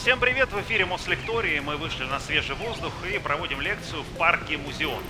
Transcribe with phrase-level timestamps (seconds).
[0.00, 0.50] Всем привет!
[0.50, 1.60] В эфире Мослектории.
[1.60, 5.02] Мы вышли на свежий воздух и проводим лекцию в парке Музеон.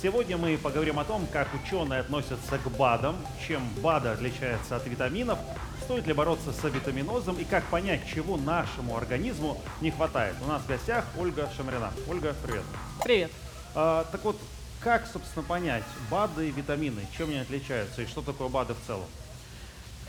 [0.00, 3.14] Сегодня мы поговорим о том, как ученые относятся к БАДам,
[3.46, 5.38] чем БАДы отличаются от витаминов,
[5.82, 10.34] стоит ли бороться с витаминозом и как понять, чего нашему организму не хватает.
[10.42, 11.92] У нас в гостях Ольга Шамрина.
[12.08, 12.64] Ольга, привет.
[13.04, 13.30] Привет.
[13.74, 14.40] А, так вот,
[14.80, 19.04] как, собственно, понять БАДы и витамины, чем они отличаются и что такое БАДы в целом?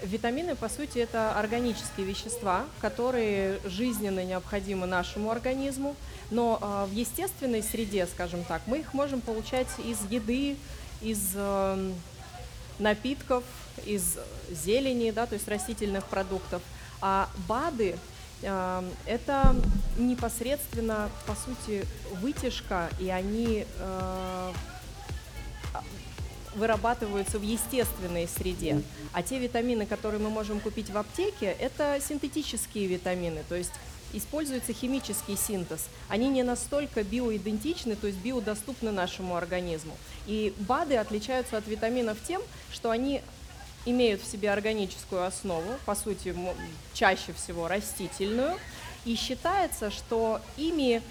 [0.04, 5.95] Витамины, по сути, это органические вещества, которые жизненно необходимы нашему организму,
[6.31, 10.55] но э, в естественной среде, скажем так, мы их можем получать из еды,
[11.02, 11.91] из э,
[12.80, 13.43] напитков,
[13.85, 14.17] из
[14.49, 16.62] зелени, да, то есть растительных продуктов.
[17.02, 17.98] А БАДы
[18.41, 19.55] э, это
[19.98, 21.85] непосредственно, по сути,
[22.21, 24.54] вытяжка, и они э,
[26.59, 28.81] вырабатываются в естественной среде.
[29.13, 33.71] А те витамины, которые мы можем купить в аптеке, это синтетические витамины, то есть
[34.13, 35.87] используется химический синтез.
[36.07, 39.96] Они не настолько биоидентичны, то есть биодоступны нашему организму.
[40.27, 43.21] И БАДы отличаются от витаминов тем, что они
[43.85, 46.35] имеют в себе органическую основу, по сути,
[46.93, 48.57] чаще всего растительную,
[49.05, 51.02] и считается, что ими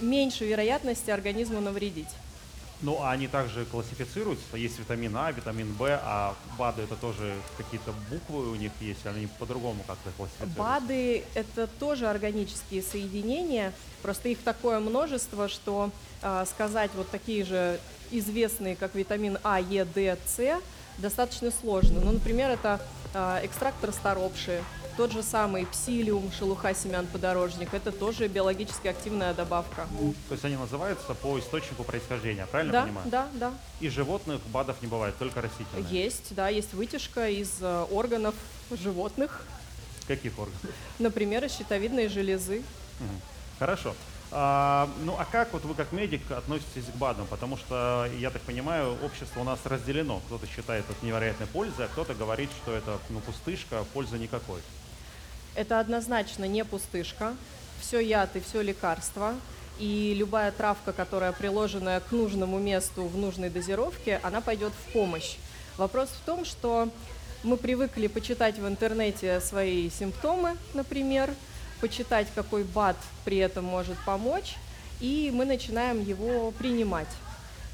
[0.00, 2.08] меньше вероятности организму навредить.
[2.82, 4.56] Ну, а они также классифицируются.
[4.56, 9.28] Есть витамин А, витамин В, а БАДы это тоже какие-то буквы у них есть, они
[9.38, 10.58] по-другому как-то классифицируются.
[10.58, 15.90] БАДы это тоже органические соединения, просто их такое множество, что
[16.22, 17.78] э, сказать вот такие же
[18.10, 20.38] известные, как витамин А, Е, Д, С,
[21.00, 22.00] достаточно сложно.
[22.00, 22.80] Ну, например, это
[23.14, 24.62] э, экстракт расторопши,
[24.96, 29.86] тот же самый псилиум, шелуха семян подорожник, это тоже биологически активная добавка.
[30.28, 33.10] То есть они называются по источнику происхождения, правильно да, понимаю?
[33.10, 33.52] Да, да.
[33.80, 35.86] И животных БАДов не бывает, только растительные?
[35.90, 38.34] Есть, да, есть вытяжка из э, органов
[38.70, 39.44] животных.
[40.06, 40.60] Каких органов?
[40.98, 42.62] Например, из щитовидной железы.
[43.58, 43.94] Хорошо.
[44.32, 47.26] А, ну а как вот вы как медик относитесь к БАДам?
[47.26, 50.20] Потому что, я так понимаю, общество у нас разделено.
[50.26, 54.60] Кто-то считает это невероятной пользой, а кто-то говорит, что это ну, пустышка, пользы никакой.
[55.54, 57.34] Это однозначно не пустышка.
[57.80, 59.34] Все яд и все лекарство.
[59.80, 65.36] И любая травка, которая приложенная к нужному месту в нужной дозировке, она пойдет в помощь.
[65.78, 66.90] Вопрос в том, что
[67.42, 71.30] мы привыкли почитать в интернете свои симптомы, например,
[71.80, 74.56] почитать, какой БАД при этом может помочь,
[75.00, 77.08] и мы начинаем его принимать.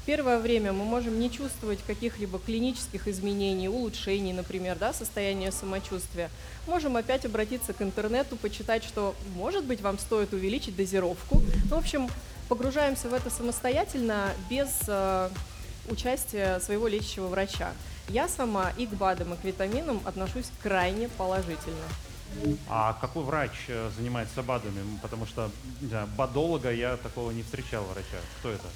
[0.07, 6.29] Первое время мы можем не чувствовать каких-либо клинических изменений, улучшений, например, да, состояния самочувствия.
[6.65, 11.41] Можем опять обратиться к интернету, почитать, что, может быть, вам стоит увеличить дозировку.
[11.69, 12.09] Ну, в общем,
[12.47, 15.29] погружаемся в это самостоятельно, без э,
[15.89, 17.73] участия своего лечащего врача.
[18.07, 21.83] Я сама и к БАДам, и к витаминам отношусь крайне положительно.
[22.69, 24.99] А какой врач э, занимается БАДами?
[25.01, 25.49] Потому что
[25.81, 28.17] знаю, БАДолога я такого не встречал врача.
[28.39, 28.67] Кто это?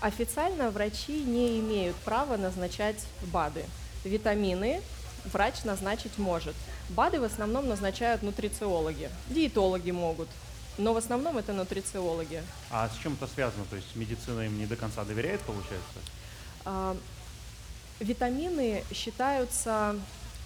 [0.00, 3.64] Официально врачи не имеют права назначать БАДы.
[4.04, 4.82] Витамины
[5.32, 6.54] врач назначить может.
[6.90, 9.10] БАДы в основном назначают нутрициологи.
[9.28, 10.28] Диетологи могут,
[10.78, 12.42] но в основном это нутрициологи.
[12.70, 13.64] А с чем это связано?
[13.70, 15.98] То есть медицина им не до конца доверяет, получается?
[16.64, 16.96] А,
[18.00, 19.96] витамины считаются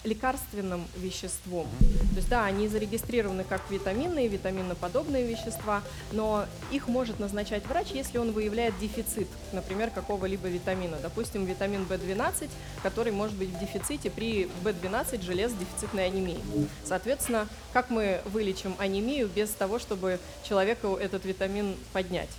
[0.05, 1.66] лекарственным веществом.
[2.11, 8.19] То есть да, они зарегистрированы как витаминные, витаминоподобные вещества, но их может назначать врач, если
[8.19, 10.99] он выявляет дефицит, например, какого-либо витамина.
[11.03, 12.49] Допустим, витамин В12,
[12.83, 16.41] который может быть в дефиците при В12 желез дефицитной анемии.
[16.84, 22.31] Соответственно, как мы вылечим анемию без того, чтобы человеку этот витамин поднять?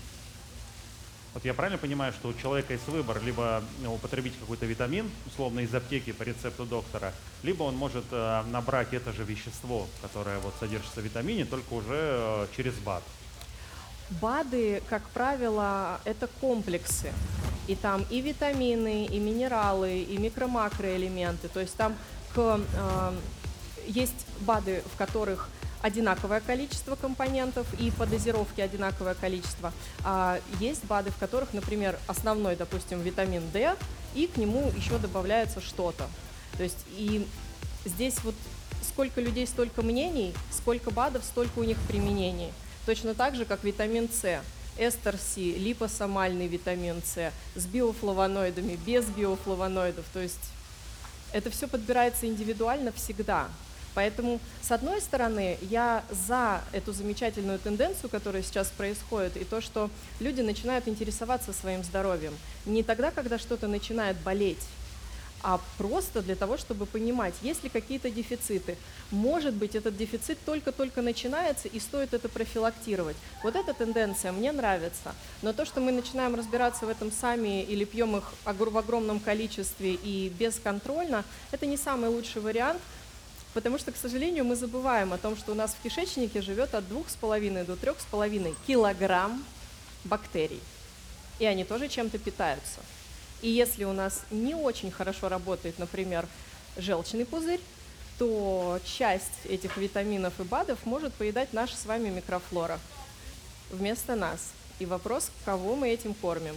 [1.33, 5.61] Вот я правильно понимаю, что у человека есть выбор либо ну, употребить какой-то витамин, условно
[5.61, 10.53] из аптеки по рецепту доктора, либо он может э, набрать это же вещество, которое вот
[10.59, 13.03] содержится в витамине, только уже э, через БАД.
[14.19, 17.13] БАДы, как правило, это комплексы.
[17.67, 21.47] И там и витамины, и минералы, и микро-макроэлементы.
[21.47, 21.95] То есть там
[22.35, 23.13] к, э,
[23.87, 25.47] есть БАДы, в которых
[25.81, 29.73] одинаковое количество компонентов и по дозировке одинаковое количество.
[30.03, 33.75] А есть БАДы, в которых, например, основной, допустим, витамин D,
[34.13, 36.07] и к нему еще добавляется что-то.
[36.57, 37.27] То есть и
[37.85, 38.35] здесь вот
[38.81, 42.51] сколько людей, столько мнений, сколько БАДов, столько у них применений.
[42.85, 44.41] Точно так же, как витамин С.
[44.77, 50.05] Эстер С, липосомальный витамин С, с биофлавоноидами, без биофлавоноидов.
[50.13, 50.39] То есть
[51.33, 53.47] это все подбирается индивидуально всегда.
[53.93, 59.89] Поэтому, с одной стороны, я за эту замечательную тенденцию, которая сейчас происходит, и то, что
[60.19, 62.33] люди начинают интересоваться своим здоровьем.
[62.65, 64.65] Не тогда, когда что-то начинает болеть,
[65.43, 68.77] а просто для того, чтобы понимать, есть ли какие-то дефициты.
[69.09, 73.17] Может быть, этот дефицит только-только начинается, и стоит это профилактировать.
[73.43, 75.15] Вот эта тенденция мне нравится.
[75.41, 79.93] Но то, что мы начинаем разбираться в этом сами или пьем их в огромном количестве
[79.93, 82.81] и бесконтрольно, это не самый лучший вариант,
[83.53, 86.85] Потому что, к сожалению, мы забываем о том, что у нас в кишечнике живет от
[86.85, 89.43] 2,5 до 3,5 килограмм
[90.05, 90.61] бактерий.
[91.39, 92.79] И они тоже чем-то питаются.
[93.41, 96.27] И если у нас не очень хорошо работает, например,
[96.77, 97.59] желчный пузырь,
[98.17, 102.79] то часть этих витаминов и БАДов может поедать наша с вами микрофлора
[103.71, 104.51] вместо нас.
[104.79, 106.55] И вопрос, кого мы этим кормим.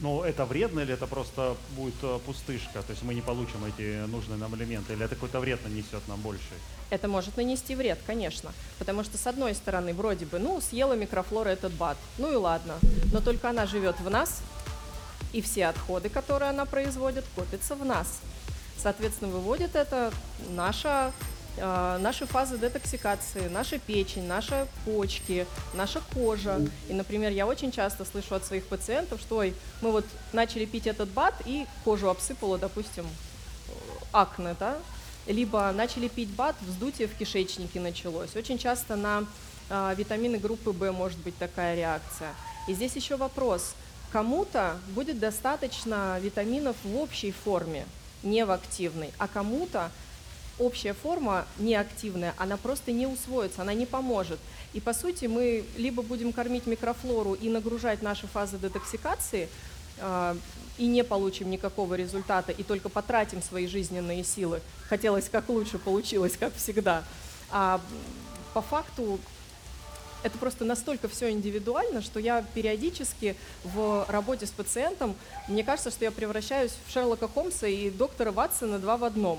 [0.00, 2.82] Ну, это вредно или это просто будет э, пустышка?
[2.82, 4.92] То есть мы не получим эти нужные нам элементы?
[4.92, 6.52] Или это какой-то вред нанесет нам больше?
[6.90, 8.52] Это может нанести вред, конечно.
[8.78, 12.74] Потому что, с одной стороны, вроде бы, ну, съела микрофлора этот БАД, ну и ладно.
[13.12, 14.42] Но только она живет в нас,
[15.32, 18.20] и все отходы, которые она производит, копятся в нас.
[18.78, 20.12] Соответственно, выводит это
[20.50, 21.12] наша,
[21.56, 26.60] наши фазы детоксикации, наша печень, наши почки, наша кожа.
[26.88, 30.86] И, например, я очень часто слышу от своих пациентов, что ой, мы вот начали пить
[30.86, 33.72] этот БАД и кожу обсыпало, допустим, э,
[34.12, 34.76] акне, да?
[35.26, 38.36] Либо начали пить БАД, вздутие в кишечнике началось.
[38.36, 39.24] Очень часто на
[39.70, 42.34] э, витамины группы В может быть такая реакция.
[42.68, 43.74] И здесь еще вопрос.
[44.12, 47.86] Кому-то будет достаточно витаминов в общей форме,
[48.22, 49.90] не в активной, а кому-то
[50.58, 54.38] общая форма неактивная, она просто не усвоится, она не поможет.
[54.72, 59.48] И по сути мы либо будем кормить микрофлору и нагружать наши фазы детоксикации,
[59.98, 60.36] э,
[60.78, 64.60] и не получим никакого результата, и только потратим свои жизненные силы.
[64.88, 67.02] Хотелось как лучше, получилось как всегда.
[67.50, 67.80] А
[68.52, 69.18] по факту
[70.22, 75.14] это просто настолько все индивидуально, что я периодически в работе с пациентом,
[75.48, 79.38] мне кажется, что я превращаюсь в Шерлока Холмса и доктора Ватсона два в одном.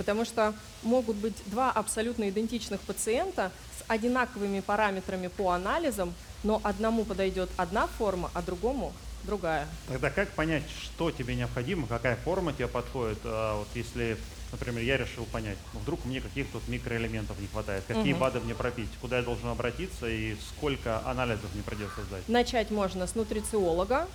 [0.00, 7.04] Потому что могут быть два абсолютно идентичных пациента с одинаковыми параметрами по анализам, но одному
[7.04, 8.94] подойдет одна форма, а другому
[9.24, 9.68] другая.
[9.88, 13.18] Тогда как понять, что тебе необходимо, какая форма тебе подходит?
[13.24, 14.16] А вот если,
[14.52, 18.14] например, я решил понять, ну, вдруг мне каких-то тут микроэлементов не хватает, какие.
[18.14, 22.26] БАДы мне пропить, куда я должен обратиться и сколько анализов мне придется сдать?
[22.26, 24.08] Начать можно с нутрициолога,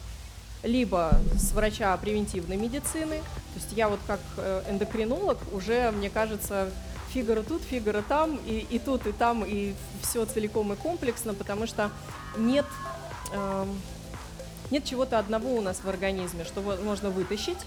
[0.65, 3.19] либо с врача превентивной медицины.
[3.19, 6.69] То есть я вот как э, эндокринолог уже, мне кажется,
[7.09, 11.65] фигура тут, фигура там, и, и тут, и там, и все целиком и комплексно, потому
[11.65, 11.89] что
[12.37, 12.65] нет,
[13.31, 13.79] эм,
[14.69, 17.59] нет чего-то одного у нас в организме, что можно вытащить,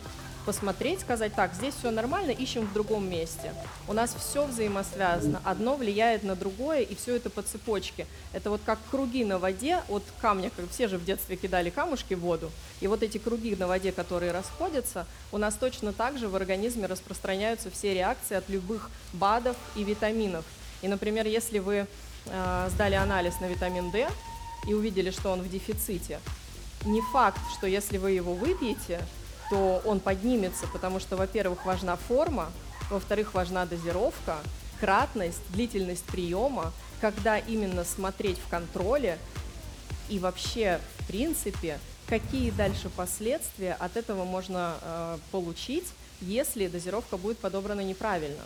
[0.47, 3.53] посмотреть, сказать, так, здесь все нормально, ищем в другом месте.
[3.87, 8.07] У нас все взаимосвязано, одно влияет на другое, и все это по цепочке.
[8.33, 12.15] Это вот как круги на воде от камня, как все же в детстве кидали камушки
[12.15, 12.51] в воду,
[12.81, 16.87] и вот эти круги на воде, которые расходятся, у нас точно так же в организме
[16.87, 20.45] распространяются все реакции от любых БАДов и витаминов.
[20.83, 21.87] И, например, если вы
[22.27, 24.09] э, сдали анализ на витамин D
[24.67, 26.21] и увидели, что он в дефиците,
[26.85, 29.01] не факт, что если вы его выпьете,
[29.51, 32.51] то он поднимется, потому что, во-первых, важна форма,
[32.91, 34.39] во-вторых, важна дозировка,
[34.81, 39.19] кратность, длительность приема, когда именно смотреть в контроле
[40.09, 41.79] и вообще, в принципе,
[42.09, 45.87] какие дальше последствия от этого можно э, получить,
[46.21, 48.43] если дозировка будет подобрана неправильно.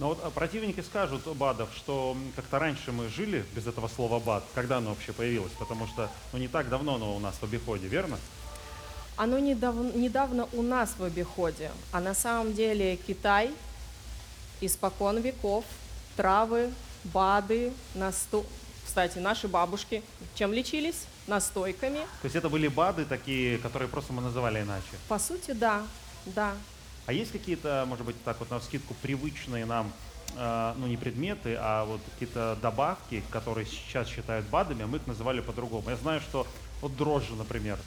[0.00, 4.44] Но вот а, противники скажут БАДов, что как-то раньше мы жили без этого слова БАД.
[4.54, 5.52] Когда оно вообще появилось?
[5.58, 8.18] Потому что ну, не так давно оно у нас в обиходе, верно?
[9.16, 13.50] Оно недавно, недавно у нас в обиходе, а на самом деле Китай
[14.60, 15.64] испокон веков,
[16.16, 16.70] травы,
[17.04, 18.44] БАДы, насто...
[18.84, 20.02] Кстати, наши бабушки
[20.34, 21.04] чем лечились?
[21.26, 21.98] Настойками.
[22.22, 24.88] То есть это были БАДы такие, которые просто мы называли иначе.
[25.08, 25.82] По сути, да,
[26.26, 26.54] да.
[27.06, 29.92] А есть какие-то, может быть, так вот на скидку привычные нам,
[30.36, 35.06] э, ну не предметы, а вот какие-то добавки, которые сейчас считают БАДами, а мы их
[35.06, 35.90] называли по-другому.
[35.90, 36.46] Я знаю, что
[36.80, 37.78] вот дрожжи, например,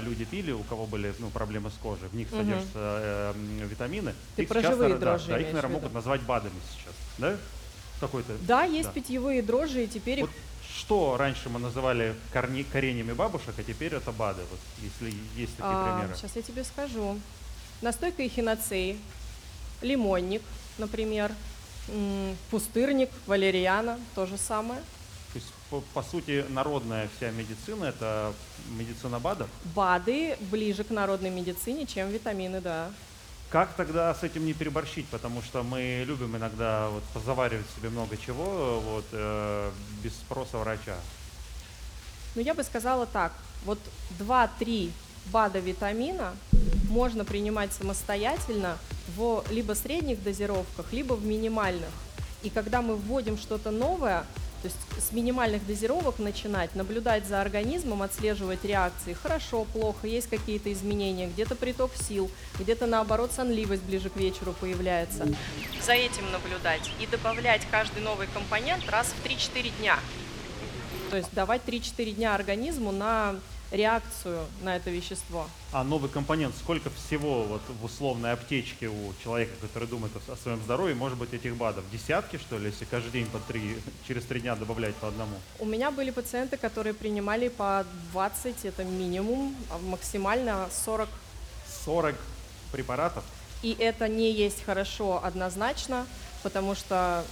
[0.00, 2.40] люди пили, у кого были ну, проблемы с кожей, в них Мгм.
[2.40, 3.32] содержатся э,
[3.68, 4.14] витамины.
[4.36, 7.36] Ты Их про сейчас, живые да, дрожжи да, их, наверное, могут назвать БАДами сейчас, да?
[8.00, 8.32] Какой-то.
[8.42, 8.92] Да, есть Да.
[8.92, 10.30] питьевые дрожжи, и теперь их Вот
[10.76, 15.76] что раньше мы называли корни, коренями бабушек, а теперь это БАДы, вот, если есть такие
[15.76, 16.14] примеры.
[16.16, 17.18] Сейчас А, я тебе скажу.
[17.82, 18.98] Настойка эхиноцеи,
[19.80, 20.42] лимонник,
[20.78, 21.32] например,
[22.50, 24.80] пустырник, валериана, то же самое.
[25.72, 28.34] По, по сути, народная вся медицина– это
[28.76, 29.48] медицина БАДов.
[29.74, 32.90] БАДы ближе к народной медицине, чем витамины, да.
[33.48, 35.06] Как тогда с этим не переборщить?
[35.06, 39.70] Потому что мы любим иногда вот, позаваривать себе много чего вот, э,
[40.02, 40.96] без спроса врача.
[42.34, 43.32] Но я бы сказала так,
[43.64, 43.78] вот
[44.18, 44.90] 2-3
[45.32, 46.34] БАДа витамина
[46.90, 48.76] можно принимать самостоятельно
[49.16, 51.88] в либо средних дозировках, либо в минимальных.
[52.42, 54.26] И когда мы вводим что-то новое,
[54.62, 60.72] то есть с минимальных дозировок начинать, наблюдать за организмом, отслеживать реакции, хорошо, плохо, есть какие-то
[60.72, 65.26] изменения, где-то приток сил, где-то наоборот сонливость ближе к вечеру появляется.
[65.84, 69.98] За этим наблюдать и добавлять каждый новый компонент раз в 3-4 дня.
[71.10, 73.34] То есть давать 3-4 дня организму на
[73.72, 75.48] реакцию на это вещество.
[75.72, 80.60] А новый компонент, сколько всего вот в условной аптечке у человека, который думает о, своем
[80.62, 81.84] здоровье, может быть этих БАДов?
[81.90, 85.34] Десятки, что ли, если каждый день по три, через три дня добавлять по одному?
[85.58, 91.08] У меня были пациенты, которые принимали по 20, это минимум, а максимально 40
[91.84, 92.14] 40
[92.70, 93.24] препаратов?
[93.62, 96.06] И это не есть хорошо однозначно,
[96.42, 97.24] потому что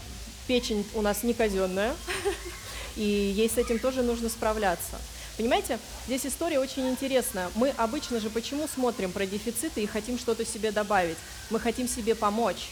[0.47, 1.95] печень у нас не казенная,
[2.97, 4.99] и ей с этим тоже нужно справляться.
[5.41, 7.51] Понимаете, здесь история очень интересная.
[7.55, 11.17] Мы обычно же почему смотрим про дефициты и хотим что-то себе добавить?
[11.49, 12.69] Мы хотим себе помочь.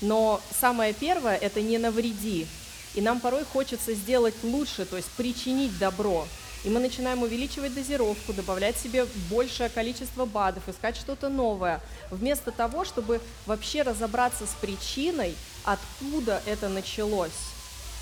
[0.00, 2.46] Но самое первое– это не навреди.
[2.94, 6.28] И нам порой хочется сделать лучше, то есть причинить добро.
[6.62, 11.80] И мы начинаем увеличивать дозировку, добавлять себе большее количество БАДов, искать что-то новое,
[12.12, 15.34] вместо того, чтобы вообще разобраться с причиной,
[15.64, 17.32] откуда это началось.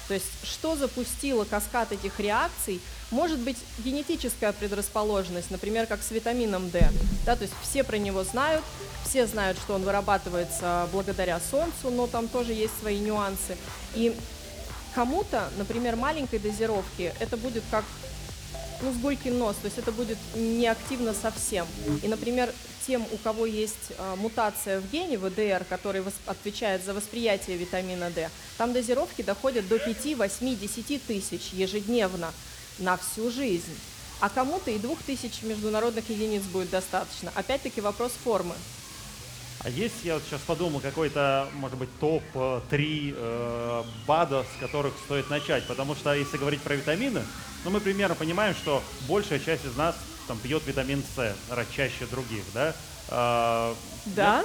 [0.07, 6.71] То есть что запустило каскад этих реакций, может быть генетическая предрасположенность, например, как с витамином
[6.71, 6.89] D.
[7.27, 8.65] Да, то есть все про него знают,
[9.05, 13.57] все знают, что он вырабатывается благодаря солнцу, но там тоже есть свои нюансы.
[13.95, 14.15] И
[14.95, 17.85] кому-то, например, маленькой дозировки, это будет как
[18.83, 21.67] ну, с нос, то есть это будет неактивно совсем.
[22.03, 22.53] И, например,
[22.87, 28.31] тем, у кого есть э, мутация в гене ВДР, который отвечает за восприятие витамина D,
[28.57, 32.33] там дозировки доходят до 5, 8, 10 тысяч ежедневно
[32.81, 33.77] на всю жизнь.
[34.21, 37.33] А кому-то и двух тысяч международных единиц будет достаточно.
[37.35, 38.55] Опять-таки вопрос формы.
[39.63, 45.29] А есть, я вот сейчас подумал, какой-то, может быть, топ-3 э, БАДа, с которых стоит
[45.29, 45.67] начать?
[45.67, 47.23] Потому что если говорить про витамины,
[47.65, 49.97] ну, мы примерно понимаем, что большая часть из нас
[50.27, 51.35] там пьет витамин С,
[51.75, 52.75] чаще других, да?
[53.09, 53.75] А,
[54.07, 54.45] Да?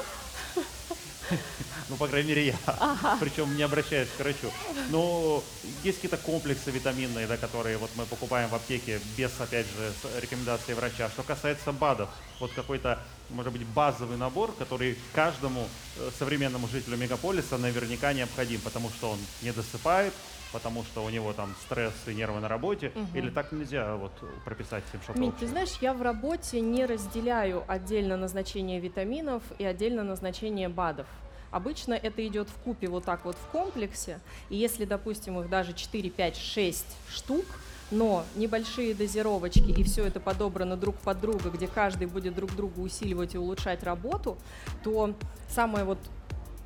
[1.88, 3.18] Ну, по крайней мере, я.
[3.20, 4.52] Причем не обращаясь к врачу.
[4.90, 5.44] Но
[5.84, 10.74] есть какие-то комплексы витаминные, да, которые вот мы покупаем в аптеке без, опять же, рекомендации
[10.74, 11.10] врача.
[11.10, 13.00] Что касается БАДов, вот какой-то,
[13.30, 19.20] может быть, базовый набор, который каждому э, современному жителю мегаполиса наверняка необходим, потому что он
[19.42, 20.14] не досыпает,
[20.52, 23.18] потому что у него там стресс и нервы на работе, Мгм.
[23.18, 24.12] или так нельзя вот
[24.44, 29.66] прописать всем что-то Мить, ты знаешь, я в работе не разделяю отдельно назначение витаминов и
[29.66, 31.08] отдельно назначение БАДов.
[31.52, 35.74] Обычно это идет в купе вот так вот в комплексе, и если, допустим, их даже
[35.74, 37.46] 4, 5, 6 штук,
[37.92, 42.82] но небольшие дозировочки и все это подобрано друг под друга, где каждый будет друг другу
[42.82, 44.38] усиливать и улучшать работу,
[44.84, 45.14] то
[45.50, 46.00] самое вот,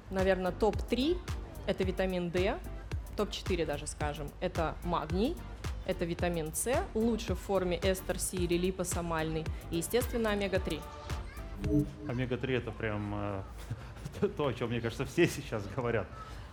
[0.09, 1.17] наверное, топ-3
[1.67, 2.57] это витамин D,
[3.15, 5.35] топ-4 даже скажем, это магний,
[5.85, 10.81] это витамин С, лучше в форме эстер Си или липосомальный, и, естественно, омега-3.
[12.07, 13.41] Омега-3 это прям э,
[14.37, 16.07] то, о чем, мне кажется, все сейчас говорят.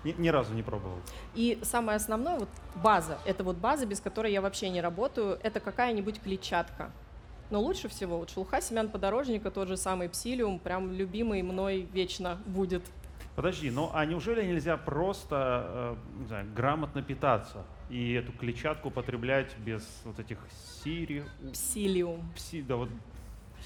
[0.07, 0.99] Ни, ни разу не пробовал.
[1.35, 5.59] И самое основное, вот база, это вот база, без которой я вообще не работаю, это
[5.59, 6.93] какая-нибудь клетчатка.
[7.51, 12.39] Но лучше всего вот шелуха семян подорожника, тот же самый псилиум, прям любимый мной вечно
[12.47, 12.83] будет.
[13.35, 19.57] Подожди, ну а неужели нельзя просто э, не знаю, грамотно питаться и эту клетчатку употреблять
[19.59, 20.39] без вот этих
[20.83, 22.33] сири, Псилиум.
[22.35, 22.89] пси, да вот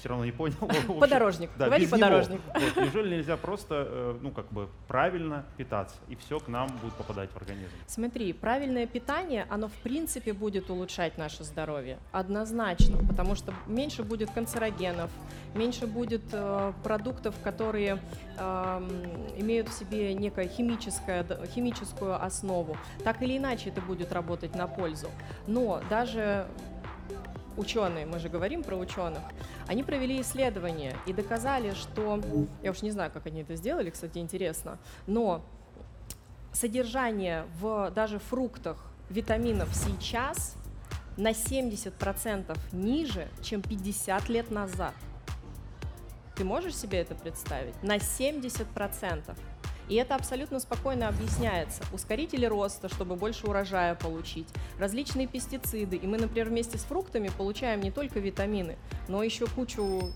[0.01, 0.55] все равно не понял.
[0.99, 1.51] Подорожник.
[1.57, 2.41] Да, Говори подорожник.
[2.53, 6.93] Вот, неужели нельзя просто, э, ну как бы правильно питаться и все к нам будет
[6.93, 7.69] попадать в организм?
[7.85, 11.99] Смотри, правильное питание, оно в принципе будет улучшать наше здоровье.
[12.11, 15.11] Однозначно, потому что меньше будет канцерогенов,
[15.53, 17.99] меньше будет э, продуктов, которые
[18.39, 18.89] эм,
[19.37, 22.75] имеют в себе некое химическое, химическую основу.
[23.03, 25.09] Так или иначе это будет работать на пользу.
[25.45, 26.47] Но даже
[27.57, 29.21] ученые, мы же говорим про ученых,
[29.67, 32.19] они провели исследования и доказали, что,
[32.63, 34.77] я уж не знаю, как они это сделали, кстати, интересно,
[35.07, 35.43] но
[36.53, 38.77] содержание в даже фруктах
[39.09, 40.55] витаминов сейчас
[41.17, 44.93] на 70% ниже, чем 50 лет назад.
[46.35, 47.81] Ты можешь себе это представить?
[47.83, 49.37] На 70%.
[49.91, 51.83] И это абсолютно спокойно объясняется.
[51.91, 54.47] Ускорители роста, чтобы больше урожая получить,
[54.79, 55.97] различные пестициды.
[55.97, 58.77] И мы, например, вместе с фруктами получаем не только витамины,
[59.09, 60.09] но еще кучу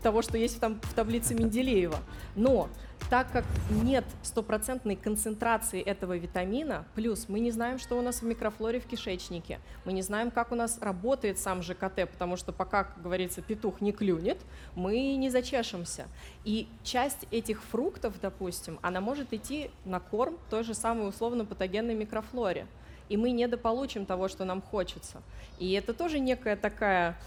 [0.00, 1.98] того, что есть там, в таблице Менделеева.
[2.36, 2.68] Но
[3.08, 8.24] так как нет стопроцентной концентрации этого витамина, плюс мы не знаем, что у нас в
[8.24, 12.84] микрофлоре в кишечнике, мы не знаем, как у нас работает сам ЖКТ, потому что пока,
[12.84, 14.38] как говорится, петух не клюнет,
[14.74, 16.06] мы не зачешемся.
[16.44, 22.66] И часть этих фруктов, допустим, она может идти на корм той же самой условно-патогенной микрофлоре.
[23.08, 25.20] И мы недополучим того, что нам хочется.
[25.58, 27.18] И это тоже некая такая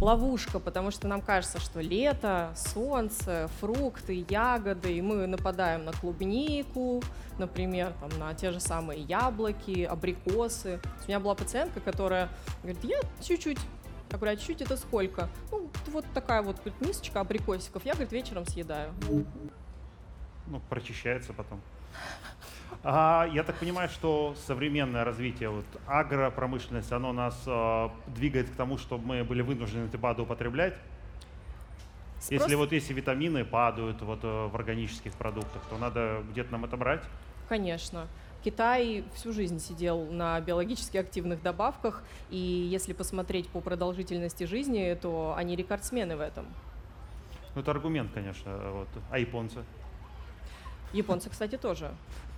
[0.00, 7.02] ловушка, потому что нам кажется, что лето, солнце, фрукты, ягоды, и мы нападаем на клубнику,
[7.38, 10.80] например, там, на те же самые яблоки, абрикосы.
[11.04, 12.28] У меня была пациентка, которая
[12.62, 13.58] говорит, я чуть-чуть
[14.10, 15.30] я говорю, а чуть-чуть это сколько?
[15.50, 17.82] Ну, вот такая вот говорит, мисочка абрикосиков.
[17.86, 18.92] Я, говорит, вечером съедаю.
[20.48, 21.62] Ну, прочищается потом.
[22.84, 28.76] А, я так понимаю, что современное развитие, вот агропромышленность, оно нас э, двигает к тому,
[28.76, 30.74] чтобы мы были вынуждены эти БАДы употреблять.
[32.20, 36.64] Спрос- Если вот если витамины падают вот, э, в органических продуктах, то надо где-то нам
[36.64, 37.02] это брать.
[37.48, 38.08] Конечно.
[38.44, 45.34] Китай всю жизнь сидел на биологически активных добавках, и если посмотреть по продолжительности жизни, то
[45.36, 46.46] они рекордсмены в этом.
[47.54, 48.56] Ну, это аргумент, конечно.
[48.72, 48.88] Вот.
[49.12, 49.62] А японцы?
[50.92, 51.92] Японцы, кстати, тоже.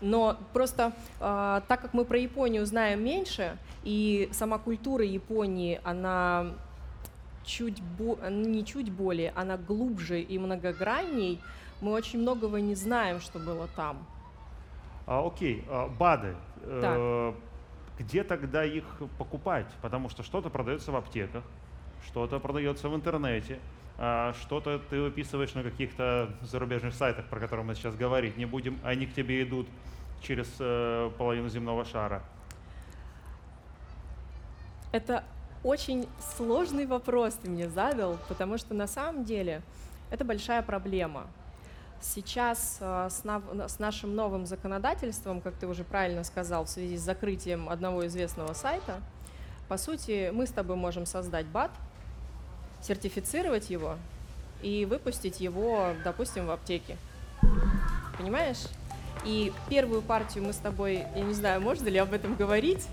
[0.05, 6.53] Но просто а, так как мы про Японию знаем меньше, и сама культура Японии, она
[7.43, 11.41] чуть бо- не чуть более, она глубже и многогранней,
[11.81, 14.05] мы очень многого не знаем, что было там.
[15.07, 16.37] А, окей, а, БАДы.
[16.67, 17.33] Э,
[17.99, 18.85] где тогда их
[19.19, 19.67] покупать?
[19.81, 21.45] Потому что что-то продается в аптеках,
[22.07, 23.59] что-то продается в интернете,
[23.97, 29.07] что-то ты выписываешь на каких-то зарубежных сайтах, про которые мы сейчас говорить не будем, они
[29.07, 29.69] к тебе идут
[30.21, 32.23] через э, половину земного шара.
[34.91, 35.25] Это
[35.63, 39.63] очень сложный вопрос ты мне задал, потому что на самом деле
[40.11, 41.27] это большая проблема.
[42.01, 47.69] Сейчас э, с нашим новым законодательством, как ты уже правильно сказал, в связи с закрытием
[47.69, 49.01] одного известного сайта,
[49.69, 51.71] по сути, мы с тобой можем создать БАТ,
[52.87, 53.97] сертифицировать его
[54.63, 56.97] и выпустить его, допустим, в аптеке.
[58.19, 58.65] Понимаешь?
[59.25, 62.87] И первую партию мы с тобой, я не знаю, можно ли об этом говорить,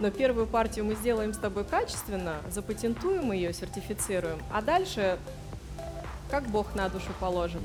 [0.00, 5.18] но первую партию мы сделаем с тобой качественно, запатентуем ее, сертифицируем, а дальше
[6.30, 7.60] как Бог на душу положит.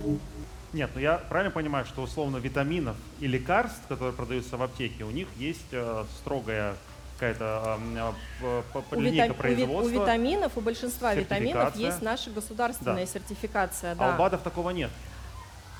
[0.73, 5.11] Нет, ну я правильно понимаю, что условно витаминов и лекарств, которые продаются в аптеке, у
[5.11, 6.75] них есть э, строгая
[7.21, 7.79] какая-то
[8.41, 8.63] э,
[8.95, 13.11] У, линейка витам- у ви- у производства, витаминов, у большинства витаминов есть наша государственная Да.
[13.11, 13.91] сертификация.
[13.91, 14.15] а Да.
[14.15, 14.89] у БАДов такого нет.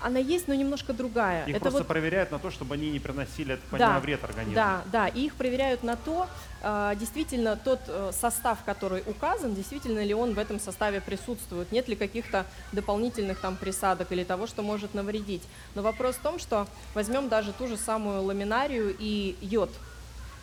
[0.04, 1.44] Она есть, но немножко другая.
[1.46, 4.56] Их Это просто вот проверяют на то, чтобы они не приносили, так Да, вред организму.
[4.56, 6.28] Да, да, и их проверяют на то,
[6.64, 11.88] э, действительно тот э, состав, который указан, действительно ли он в этом составе присутствует, нет
[11.88, 15.44] ли каких-то дополнительных там присадок или того, что может навредить.
[15.76, 19.70] Но вопрос в том, что возьмем даже ту же самую ламинарию и йод.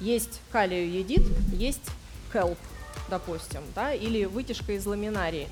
[0.01, 1.91] Есть калиоедит, есть
[2.33, 2.59] келп,
[3.09, 5.49] допустим, да, или вытяжка из ламинарии.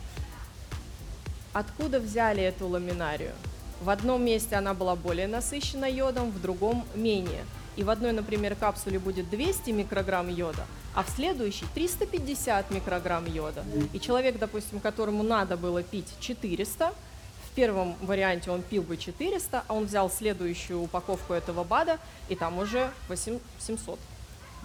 [1.53, 3.33] Откуда взяли эту ламинарию?
[3.81, 7.45] В одном месте она была более насыщена йодом, в другом менее.
[7.77, 13.65] И в одной, например, капсуле будет 200 микрограмм йода, а в следующей 350 микрограмм йода.
[13.93, 16.95] И человек, допустим, которому надо было пить 400,
[17.51, 22.35] в первом варианте он пил бы 400, а он взял следующую упаковку этого БАДа, и
[22.35, 23.99] там уже 8 700.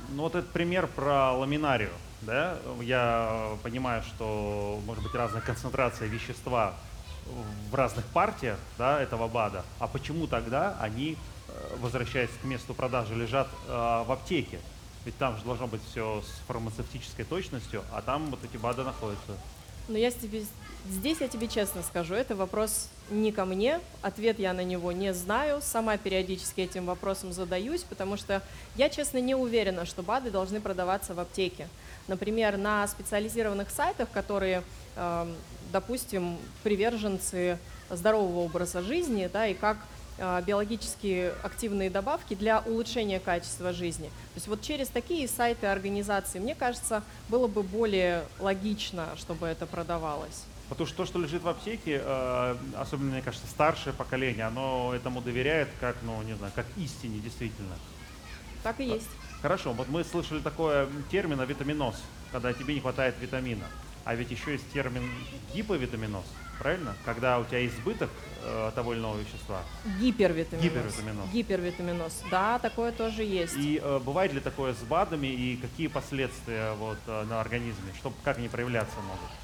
[0.09, 6.73] Ну вот этот пример про ламинарию, да, я понимаю, что может быть разная концентрация вещества
[7.69, 13.15] в разных партиях, да, этого БАДа, а почему тогда они, э, возвращаясь к месту продажи,
[13.15, 14.59] лежат э, в аптеке?
[15.05, 19.37] Ведь там же должно быть все с фармацевтической точностью, а там вот эти БАДы находятся.
[19.87, 20.43] Но я с тебе,
[20.87, 25.13] здесь я тебе честно скажу, это вопрос не ко мне, ответ я на него не
[25.13, 28.41] знаю, сама периодически этим вопросом задаюсь, потому что
[28.75, 31.67] я, честно, не уверена, что БАДы должны продаваться в аптеке.
[32.07, 34.63] Например, на специализированных сайтах, которые,
[34.95, 35.35] эм,
[35.71, 37.57] допустим, приверженцы
[37.89, 39.77] здорового образа жизни, да, и как
[40.17, 44.07] э, биологически активные добавки для улучшения качества жизни.
[44.07, 49.65] То есть вот через такие сайты организации, мне кажется, было бы более логично, чтобы это
[49.65, 50.45] продавалось.
[50.71, 55.19] Потому что то, что лежит в аптеке, э, особенно, мне кажется, старшее поколение, оно этому
[55.21, 57.75] доверяет как, ну, не знаю, как истине действительно.
[58.63, 59.09] Так и есть.
[59.41, 61.95] Хорошо, вот мы слышали такое термин витаминоз,
[62.31, 63.65] когда тебе не хватает витамина.
[64.05, 65.03] А ведь еще есть термин
[65.53, 66.23] гиповитаминоз,
[66.57, 66.95] правильно?
[67.03, 68.09] Когда у тебя избыток
[68.41, 69.63] э, того или иного вещества.
[69.99, 70.63] Гипервитаминоз.
[70.63, 71.29] Гипервитаминоз.
[71.33, 72.23] Гипервитаминоз.
[72.31, 73.57] Да, такое тоже есть.
[73.57, 77.91] И э, бывает ли такое с БАДами и какие последствия вот, э, на организме?
[77.97, 79.40] Что, как они проявляться могут?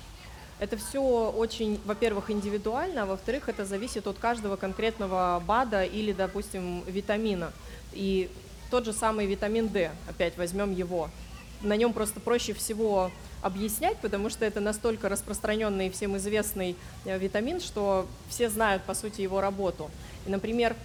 [0.59, 6.83] Это все очень, во-первых, индивидуально, а во-вторых, это зависит от каждого конкретного БАДа или, допустим,
[6.87, 7.51] витамина.
[7.93, 8.29] И
[8.71, 11.09] тот же самый витамин D, опять возьмем его.
[11.61, 17.17] На нем просто проще всего объяснять, потому что это настолько распространенный и всем известный э,
[17.19, 19.91] витамин, что все знают, по сути, его работу.
[20.25, 20.75] И, например,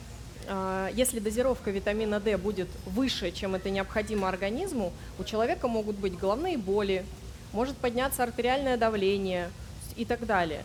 [0.48, 6.18] а, если дозировка витамина D будет выше, чем это необходимо организму, у человека могут быть
[6.18, 7.04] головные боли,
[7.52, 9.50] может подняться артериальное давление
[9.96, 10.64] и так далее.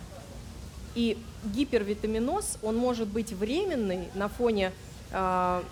[0.96, 4.72] И гипервитаминоз, он может быть временный на фоне
[5.12, 5.64] а,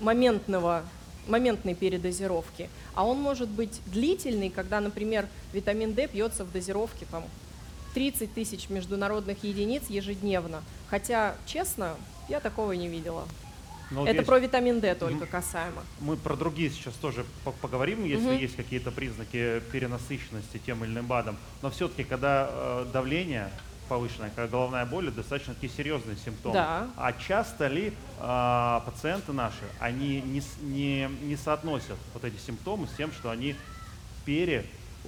[0.00, 0.84] моментного,
[1.26, 7.24] моментной передозировки, а он может быть длительный, когда, например, витамин D пьется в дозировке там,
[7.94, 10.62] 30 тысяч международных единиц ежедневно.
[10.88, 11.96] Хотя, честно,
[12.28, 13.26] я такого не видела.
[13.90, 15.82] Но Это про витамин D только касаемо.
[16.00, 18.36] Мы про другие сейчас тоже по- поговорим, если Мгм.
[18.38, 21.36] есть какие-то признаки перенасыщенности тем или иным БАДом.
[21.62, 23.50] Но все-таки, когда э, давление
[23.88, 26.54] повышенное, когда головная боль, достаточно такие серьезные симптомы.
[26.54, 26.88] Да.
[26.96, 32.90] А часто ли э, пациенты наши, они не, не, не соотносят вот эти симптомы с
[32.96, 33.56] тем, что они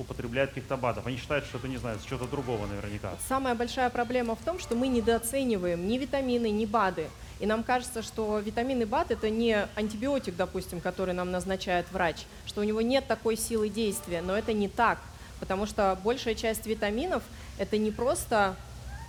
[0.00, 1.06] переупотребляют каких-то БАДов?
[1.06, 3.12] Они считают, что это, не знаю, с чего-то другого наверняка.
[3.28, 7.08] Самая большая проблема в том, что мы недооцениваем ни витамины, ни БАДы.
[7.38, 12.26] И нам кажется, что витамин и БАД это не антибиотик, допустим, который нам назначает врач,
[12.46, 14.98] что у него нет такой силы действия, но это не так,
[15.38, 17.22] потому что большая часть витаминов
[17.58, 18.56] это не просто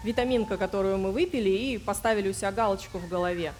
[0.03, 3.53] витаминка, которую мы выпили и поставили у себя галочку в голове.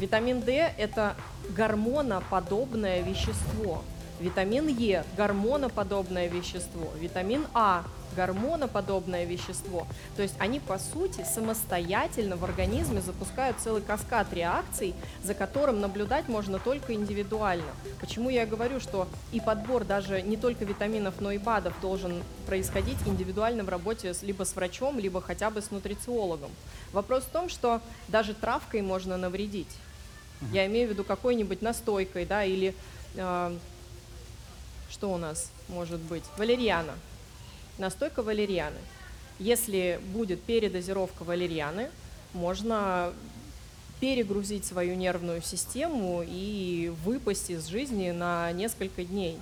[0.00, 1.14] Витамин D– это
[1.50, 3.84] гормоноподобное вещество.
[4.22, 6.92] Витамин Е– гормоноподобное вещество.
[7.00, 7.82] Витамин А–
[8.16, 9.86] гормоноподобное вещество.
[10.16, 16.28] То есть они, по сути, самостоятельно в организме запускают целый каскад реакций, за которым наблюдать
[16.28, 17.72] можно только индивидуально.
[18.00, 22.98] Почему я говорю, что и подбор даже не только витаминов, но и БАДов должен происходить
[23.06, 26.50] индивидуально в работе либо с врачом, либо хотя бы с нутрициологом.
[26.92, 29.74] Вопрос в том, что даже травкой можно навредить.
[30.52, 32.74] Я имею в виду какой-нибудь настойкой, да, или
[33.14, 33.56] э,
[34.92, 36.22] что у нас может быть?
[36.36, 36.92] Валерьяна.
[37.78, 38.78] Настойка валерьяны.
[39.38, 41.90] Если будет передозировка валерьяны,
[42.34, 43.12] можно
[44.00, 49.38] перегрузить свою нервную систему и выпасть из жизни на несколько дней.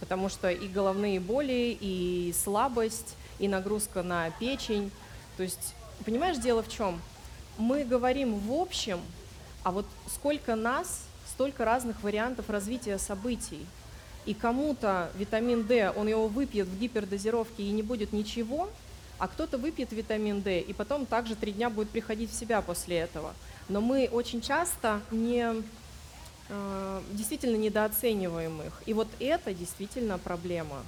[0.00, 4.90] Потому что и головные боли, и слабость, и нагрузка на печень.
[5.36, 7.00] То есть, понимаешь, дело в чем?
[7.56, 9.00] Мы говорим в общем,
[9.62, 13.64] а вот сколько нас, столько разных вариантов развития событий.
[14.24, 18.70] И кому-то витамин D, он его выпьет в гипердозировке и не будет ничего,
[19.18, 22.98] а кто-то выпьет витамин D и потом также три дня будет приходить в себя после
[22.98, 23.34] этого.
[23.68, 25.62] Но мы очень часто не,
[26.48, 28.82] э, действительно недооцениваем их.
[28.86, 30.82] И вот это действительно проблема.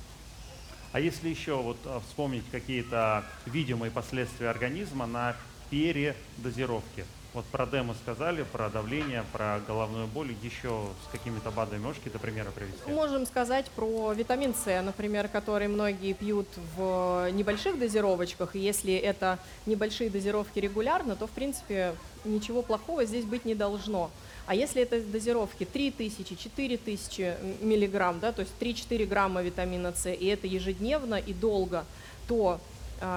[0.92, 5.34] А если еще вот а, вспомнить какие-то видимые последствия организма на
[5.68, 7.04] передозировке?
[7.34, 10.32] Вот про мы сказали, про давление, про головную боль.
[10.40, 12.88] Еще с какими-то БАДами можешь какие-то примеры привести?
[12.88, 18.54] Можем сказать про витамин С, например, который многие пьют в небольших дозировочках.
[18.54, 24.12] И если это небольшие дозировки регулярно, то, в принципе, ничего плохого здесь быть не должно.
[24.46, 30.26] А если это дозировки 3000, 4000 миллиграмм, да, то есть 3-4 грамма витамина С, и
[30.26, 31.84] это ежедневно и долго,
[32.28, 32.60] то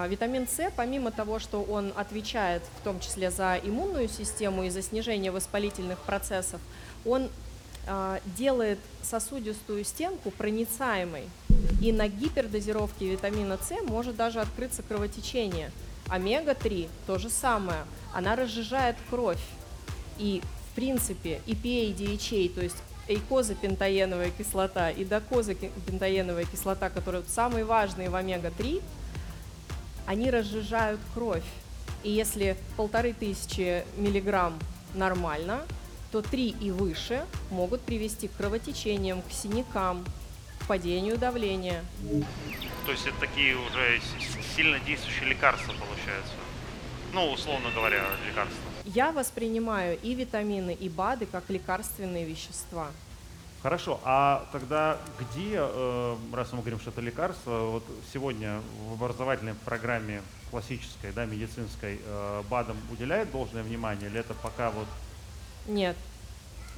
[0.08, 4.82] Витамин С, помимо того, что он отвечает в том числе за иммунную систему и за
[4.82, 6.60] снижение воспалительных процессов,
[7.06, 7.30] он
[7.90, 11.24] а, делает сосудистую стенку проницаемой.
[11.82, 15.72] И на гипердозировке витамина С может даже открыться кровотечение.
[16.10, 17.80] Омега-3 то же самое.
[18.14, 19.42] Она разжижает кровь.
[20.18, 28.10] И, в принципе, EPA, DHA, то есть эйкозапентаеновая кислота и докозапентаеновая кислота, которые самые важные
[28.10, 28.82] в омега-3,
[30.08, 31.44] они разжижают кровь.
[32.04, 34.58] И если полторы тысячи миллиграмм
[34.96, 35.62] нормально,
[36.12, 40.06] то 3 и выше могут привести к кровотечениям, к синякам,
[40.60, 41.84] к падению давления.
[42.86, 44.00] То есть это такие уже
[44.56, 46.34] сильно действующие лекарства получаются?
[47.14, 48.58] Ну, условно говоря, лекарства.
[48.86, 52.88] Я воспринимаю и витамины, и БАДы как лекарственные вещества.
[53.68, 59.56] Хорошо, а тогда где, э, раз мы говорим, что это лекарство, вот сегодня в образовательной
[59.56, 64.88] программе классической, да, медицинской, э, БАДам уделяет должное внимание, или это пока вот
[65.68, 65.98] Нет,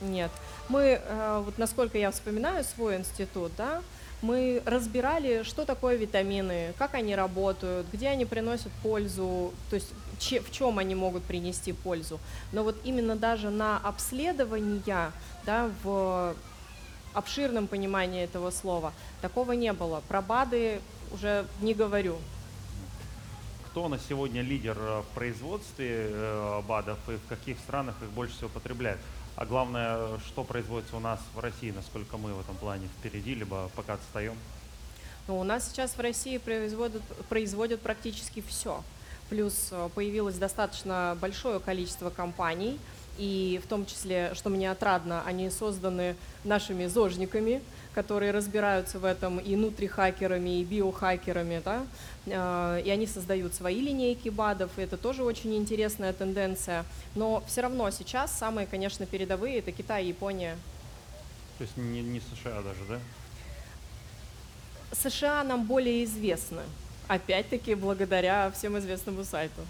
[0.02, 0.32] нет.
[0.67, 3.84] Мы, э, вот насколько я вспоминаю свой институт, да,
[4.23, 10.41] мы разбирали, что такое витамины, как они работают, где они приносят пользу, то есть че-
[10.41, 12.19] в чем они могут принести пользу.
[12.52, 15.12] Но вот именно даже на обследования,
[15.45, 16.34] да, в
[17.13, 20.02] обширном понимании этого слова, такого не было.
[20.08, 22.17] Про БАДы уже не говорю.
[23.72, 28.36] кто на сегодня лидер э, в производстве э, БАДов и в каких странах их больше
[28.36, 29.00] всего потребляют?
[29.36, 33.69] А главное, что производится у нас в России, насколько мы в этом плане впереди, либо
[33.76, 34.36] пока отстаем?
[35.28, 38.84] Ну, у нас сейчас в России производят, производят практически все.
[39.30, 42.80] Плюс э, появилось достаточно большое количество компаний,
[43.19, 47.62] и в том числе, что мне отрадно, они созданы нашими зожниками,
[47.93, 51.84] которые разбираются в этом и нутрихакерами, и биохакерами, да,
[52.32, 56.86] Э, и они создают свои линейки БАДов, и это тоже очень интересная тенденция.
[57.15, 60.58] Но все равно сейчас самые, конечно, передовые– это Китай и Япония.
[61.58, 62.99] То есть не, не США даже, да?
[64.91, 66.62] США нам более известны,
[67.08, 69.62] опять-таки благодаря всем известному сайту.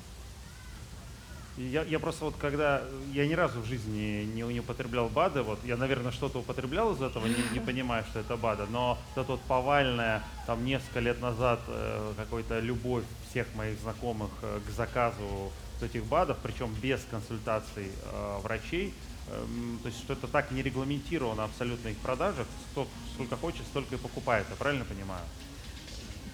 [1.59, 5.59] Я, я просто вот когда, я ни разу в жизни не, не употреблял БАДы, вот
[5.65, 9.31] я, наверное, что-то употреблял из этого, не, не понимая, что это БАДы, но вот эта
[9.33, 15.25] вот повальная, там несколько лет назад э, какой-то любовь всех моих знакомых э, к заказу
[15.25, 18.93] вот этих БАДов, причем без консультаций э, врачей,
[19.27, 23.95] эм, то есть что это так не регламентировано абсолютно их продажах, кто сколько хочет, столько
[23.95, 25.23] и покупает, я правильно понимаю?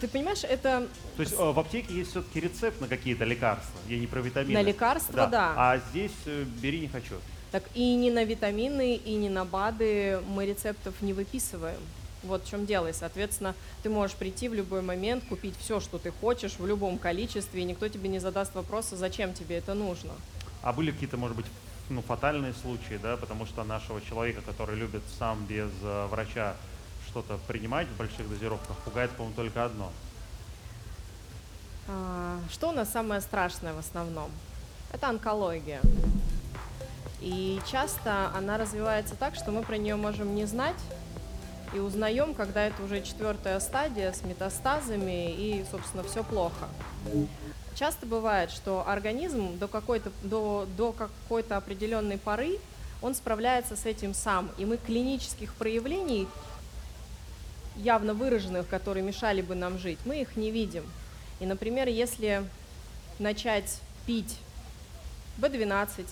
[0.02, 3.98] Ты понимаешь, это То есть э, в аптеке есть все-таки рецепт на какие-то лекарства, я
[3.98, 4.54] не про витамины.
[4.54, 5.54] на лекарства, да.
[5.56, 7.16] А здесь э, бери не хочу.
[7.52, 11.80] Так и не на витамины, и не на БАДы мы рецептов не выписываем.
[12.24, 12.88] Вот в чем дело.
[12.88, 16.98] И, соответственно, ты можешь прийти в любой момент, купить все, что ты хочешь, в любом
[16.98, 20.12] количестве, и никто тебе не задаст вопроса, зачем тебе это нужно.
[20.64, 21.46] А были какие-то, может быть,
[21.90, 26.56] ну, фатальные случаи, да, потому что нашего человека, который любит сам без э, врача
[27.16, 29.90] что-то принимать в больших дозировках, пугает, по-моему, только одно.
[31.88, 34.30] А, Что у нас самое страшное в основном?
[34.92, 35.80] Это онкология.
[37.22, 40.76] И часто она развивается так, что мы про нее можем не знать
[41.74, 46.68] и узнаем, когда это уже четвертая стадия с метастазами и, собственно, все плохо.
[47.76, 52.60] Часто бывает, что организм до какой-то, до, до какой-то определенной поры
[53.02, 56.28] он справляется с этим сам, и мы клинических проявлений,
[57.76, 60.84] явно выраженных, которые мешали бы нам жить, мы их не видим.
[61.40, 62.44] И, например, если
[63.20, 64.38] начать пить
[65.38, 66.06] B12,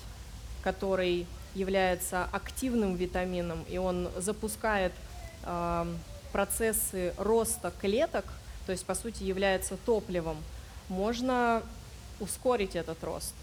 [0.63, 4.91] который является активным витамином, и он запускает
[5.43, 5.85] э,
[6.31, 8.25] процессы роста клеток,
[8.65, 10.37] то есть, по сути, является топливом,
[10.89, 11.61] можно
[12.19, 13.33] ускорить этот рост.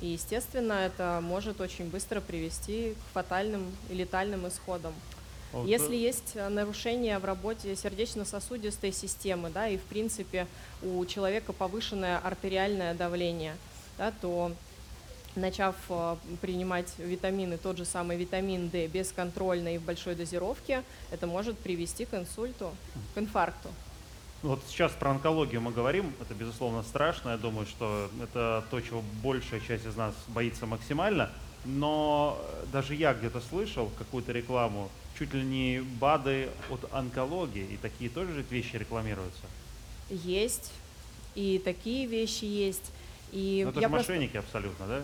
[0.00, 4.94] И, естественно, это может очень быстро привести к фатальным и летальным исходам.
[5.52, 10.46] Вот, Если есть э, нарушение в работе сердечно-сосудистой системы, да, и в принципе
[10.82, 13.56] у человека повышенное артериальное давление,
[13.96, 14.52] да, то
[15.36, 21.26] начав э, принимать витамины, тот же самый витамин D бесконтрольно и в большой дозировке, это
[21.26, 22.72] может привести к инсульту,
[23.14, 23.68] к инфаркту.
[24.42, 29.02] Вот сейчас про онкологию мы говорим, это безусловно страшно, я думаю, что это то, чего
[29.22, 31.30] большая часть из нас боится максимально,
[31.64, 37.76] но э, даже я где-то слышал какую-то рекламу, чуть ли не БАДы от онкологии, и
[37.76, 39.42] такие тоже же вещи рекламируются.
[40.10, 40.72] Есть,
[41.34, 42.92] и такие вещи есть.
[43.32, 45.02] И Ну, это я же просто мошенники абсолютно, да?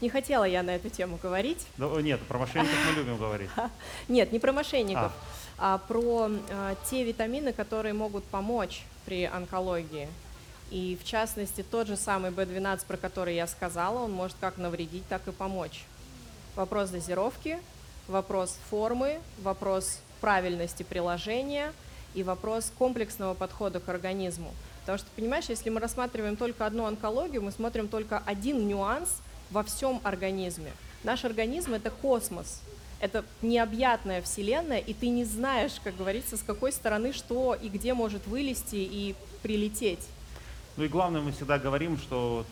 [0.00, 1.66] не хотела я на эту тему говорить.
[1.76, 3.50] Да, нет, про мошенников мы любим говорить.
[4.08, 5.12] Нет, не про мошенников,
[5.58, 10.08] а, про а, те витамины, которые могут помочь при онкологии.
[10.70, 15.06] И в частности, тот же самый B12, про который я сказала, он может как навредить,
[15.08, 15.84] так и помочь.
[16.54, 17.58] Вопрос дозировки,
[18.08, 21.72] вопрос формы, вопрос правильности приложения
[22.14, 24.52] и вопрос комплексного подхода к организму.
[24.80, 29.62] Потому что, понимаешь, если мы рассматриваем только одну онкологию, мы смотрим только один нюанс во
[29.62, 30.72] всем организме.
[31.04, 32.62] Наш организм– это космос,
[33.00, 37.94] это необъятная вселенная, и ты не знаешь, как говорится, с какой стороны что и где
[37.94, 40.08] может вылезти и прилететь.
[40.76, 42.44] Ну и главное, мы всегда говорим, что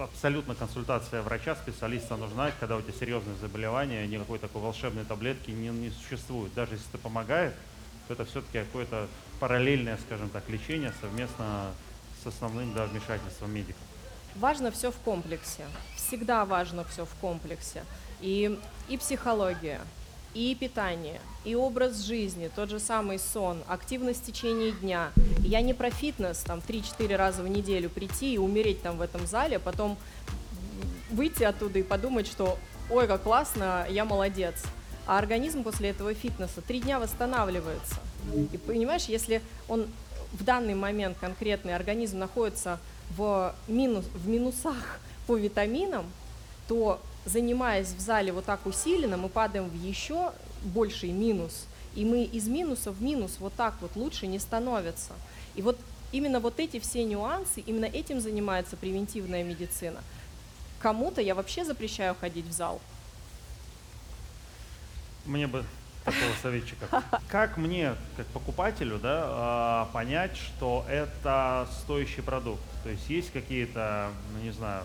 [0.00, 5.68] абсолютно консультация врача, специалиста нужна, когда у тебя серьезные заболевания, никакой такой волшебной таблетки не,
[5.68, 6.52] не существует.
[6.54, 7.54] Даже если это помогает,
[8.08, 9.08] то это все-таки какое-то
[9.40, 11.72] параллельное, скажем так, лечение совместно
[12.22, 13.82] с основным да, вмешательством медиков.
[14.36, 15.64] Важно все в комплексе.
[15.96, 17.84] Всегда важно все в комплексе.
[18.20, 18.58] И,
[18.88, 19.80] и психология,
[20.36, 25.10] и питание, и образ жизни, тот же самый сон, активность в течение дня.
[25.40, 29.26] Я не про фитнес, там, 3-4 раза в неделю прийти и умереть там в этом
[29.26, 29.96] зале, потом
[31.10, 32.58] выйти оттуда и подумать, что
[32.90, 34.56] ой, как классно, я молодец.
[35.06, 37.96] А организм после этого фитнеса три дня восстанавливается.
[38.52, 39.86] И понимаешь, если он
[40.32, 42.78] в данный момент конкретный организм находится
[43.16, 46.04] в, минус, в минусах по витаминам,
[46.68, 51.66] то занимаясь в зале вот так усиленно, мы падаем в еще больший минус.
[51.94, 55.12] И мы из минуса в минус вот так вот лучше не становится.
[55.54, 55.78] И вот
[56.12, 60.00] именно вот эти все нюансы, именно этим занимается превентивная медицина.
[60.80, 62.80] Кому-то я вообще запрещаю ходить в зал.
[65.24, 65.64] Мне бы
[66.04, 67.02] такого советчика.
[67.28, 72.62] Как мне, как покупателю, да, а, понять, что это стоящий продукт?
[72.84, 74.84] То есть есть какие-то, ну, не знаю,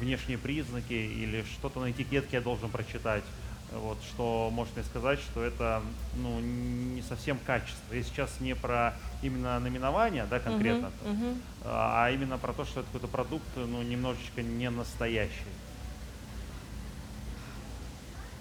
[0.00, 3.24] внешние признаки или что-то на этикетке я должен прочитать,
[3.72, 5.82] вот, что может мне сказать, что это
[6.16, 7.92] ну, не совсем качество.
[7.94, 11.42] Я сейчас не про именно наименование, да, конкретно, Мгм, мгм.
[11.64, 15.32] а а именно про то, что это какой-то продукт, ну, немножечко не настоящий.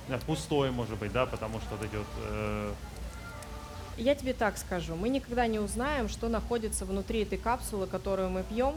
[0.08, 2.74] Да, Пустой, может быть, да, потому что вот эти вот э,
[3.98, 8.44] Я тебе так скажу, мы никогда не узнаем, что находится внутри этой капсулы, которую мы
[8.44, 8.76] пьем,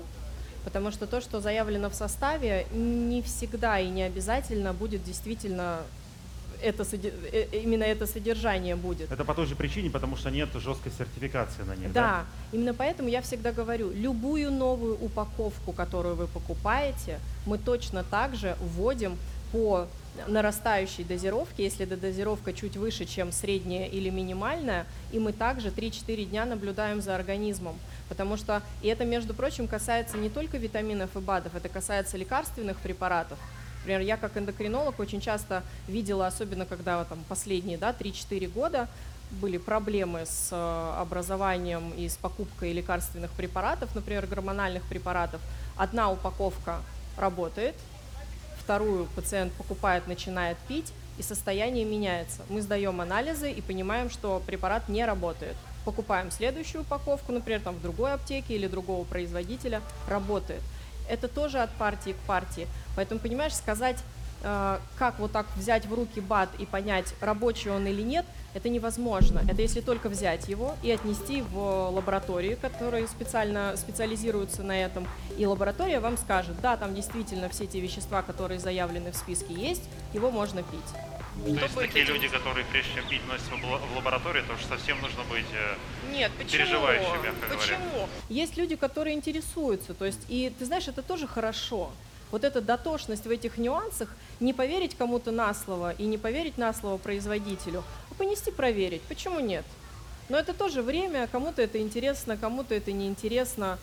[0.64, 5.80] потому что то, что заявлено в составе, не всегда и не обязательно будет действительно
[6.62, 9.10] это, э, э, именно это содержание будет.
[9.10, 11.92] Это по той же причине, потому что нет жесткой сертификации на них.
[11.92, 18.36] Да, именно поэтому я всегда говорю, любую новую упаковку, которую вы покупаете, мы точно так
[18.36, 19.16] же вводим
[19.52, 19.86] по
[20.26, 26.24] нарастающей дозировке, если эта дозировка чуть выше, чем средняя или минимальная, и мы также 3-4
[26.24, 27.78] дня наблюдаем за организмом.
[28.08, 32.78] Потому что, и это, между прочим, касается не только витаминов и БАДов, это касается лекарственных
[32.78, 33.38] препаратов.
[33.78, 38.88] Например, я как эндокринолог очень часто видела, особенно когда там, последние да, 3-4 года,
[39.30, 45.40] были проблемы с э, образованием и с покупкой лекарственных препаратов, например, гормональных препаратов.
[45.76, 46.80] Одна упаковка
[47.16, 47.76] работает,
[48.70, 52.42] вторую пациент покупает, начинает пить, и состояние меняется.
[52.48, 55.56] Мы сдаем анализы и понимаем, что препарат не работает.
[55.84, 60.60] Покупаем следующую упаковку, например, там в другой аптеке или другого производителя, работает.
[61.08, 62.68] Это тоже от партии к партии.
[62.94, 63.96] Поэтому, понимаешь, сказать,
[64.42, 68.24] как вот так взять в руки БАД и понять, рабочий он или нет,
[68.54, 69.42] это невозможно.
[69.48, 75.46] Это если только взять его и отнести в лаборатории, которые специально специализируются на этом, и
[75.46, 80.30] лаборатория вам скажет, да, там действительно все те вещества, которые заявлены в списке, есть, его
[80.30, 80.80] можно пить.
[81.42, 84.56] Что есть будет такие люди, которые прежде чем пить носят в лабо- в лаборатории, то
[84.58, 85.46] что совсем нужно быть...
[85.54, 86.52] э, Нет, почему?
[86.64, 87.56] Переживающие, мягко говоря.
[87.56, 88.08] Почему?
[88.28, 91.90] Есть люди, которые интересуются, то есть, и ты знаешь, это тоже хорошо.
[92.30, 96.72] Вот эта дотошность в этих нюансах, не поверить кому-то на слово и не поверить на
[96.72, 99.02] слово производителю, а понести проверить.
[99.02, 99.64] Почему нет?
[100.28, 103.78] Но это тоже время, кому-то это интересно, кому-то это неинтересно.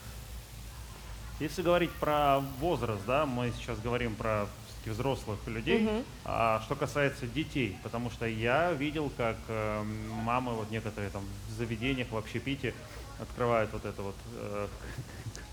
[1.40, 4.48] Если говорить про возраст, да, мы сейчас говорим про
[4.86, 6.04] взрослых людей, Мгм.
[6.24, 9.84] а что касается детей, потому что я видел, как э,
[10.24, 12.74] мамы вот некоторые там в заведениях в общепите
[13.20, 14.68] открывают вот эту вот э,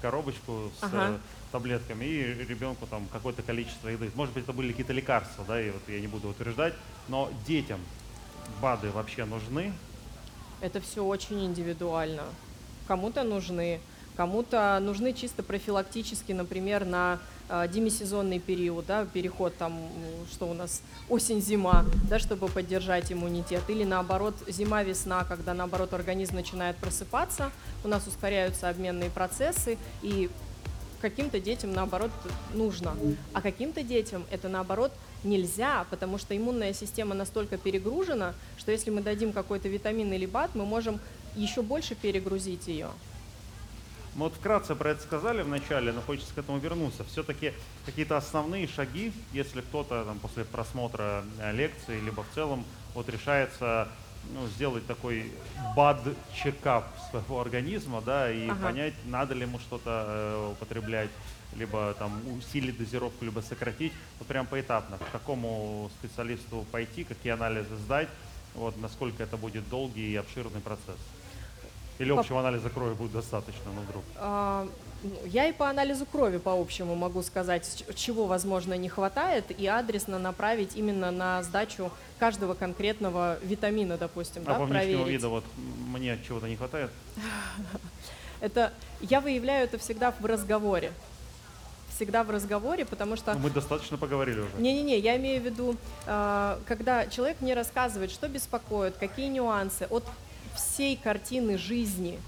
[0.04, 1.14] коробочку с Ага.
[1.14, 1.18] э,
[1.50, 4.10] таблетками и ребенку там какое-то количество еды.
[4.14, 6.74] Может быть, это были какие-то лекарства, да, и вот я не буду утверждать,
[7.08, 7.80] но детям
[8.60, 9.72] БАДы вообще нужны,
[10.60, 12.24] Это все очень индивидуально.
[12.86, 13.80] Кому-то нужны,
[14.16, 19.78] кому-то нужны чисто профилактически, например, на э, демисезонный период, да, переход там,
[20.30, 26.76] что у нас, осень-зима, да, чтобы поддержать иммунитет, или наоборот зима-весна, когда наоборот организм начинает
[26.76, 27.50] просыпаться,
[27.84, 30.30] у нас ускоряются обменные процессы, и
[31.00, 32.10] каким-то детям наоборот
[32.54, 32.96] нужно,
[33.34, 34.90] а каким-то детям это наоборот
[35.22, 40.54] нельзя, потому что иммунная система настолько перегружена, что если мы дадим какой-то витамин или БАД,
[40.54, 41.00] мы можем
[41.34, 42.88] еще больше перегрузить ее.
[44.14, 47.02] Мы вот вкратце про это сказали в начале, но хочется к этому вернуться.
[47.04, 47.52] Все-таки
[47.84, 53.88] какие-то основные шаги, если кто-то там, после просмотра э, лекции, либо в целом вот решается
[54.32, 55.32] ну, сделать такой
[55.74, 58.66] бад-чекап своего организма, да, и Ага.
[58.66, 61.10] понять, надо ли ему что-то э, употреблять,
[61.56, 67.76] либо там усилить дозировку, либо сократить, вот прям поэтапно, к какому специалисту пойти, какие анализы
[67.78, 68.08] сдать,
[68.54, 70.98] вот насколько это будет долгий и обширный процесс.
[71.98, 74.02] Или общего анализа крови будет достаточно, ну вдруг.
[74.16, 74.66] А,
[75.02, 79.66] ну, Я и по анализу крови по общему могу сказать, чего, возможно, не хватает, и
[79.66, 85.06] адресно направить именно на сдачу каждого конкретного витамина, допустим, А да, по проверить.
[85.06, 86.90] виду вот мне чего-то не хватает?
[88.40, 90.92] Это я выявляю это всегда в разговоре.
[91.94, 94.50] Всегда в разговоре, потому что Ну, мы достаточно поговорили уже.
[94.58, 95.76] Не-не-не, я имею в виду,
[96.06, 100.04] э, когда человек мне рассказывает, что беспокоит, какие нюансы от
[100.54, 102.18] всей картины жизни.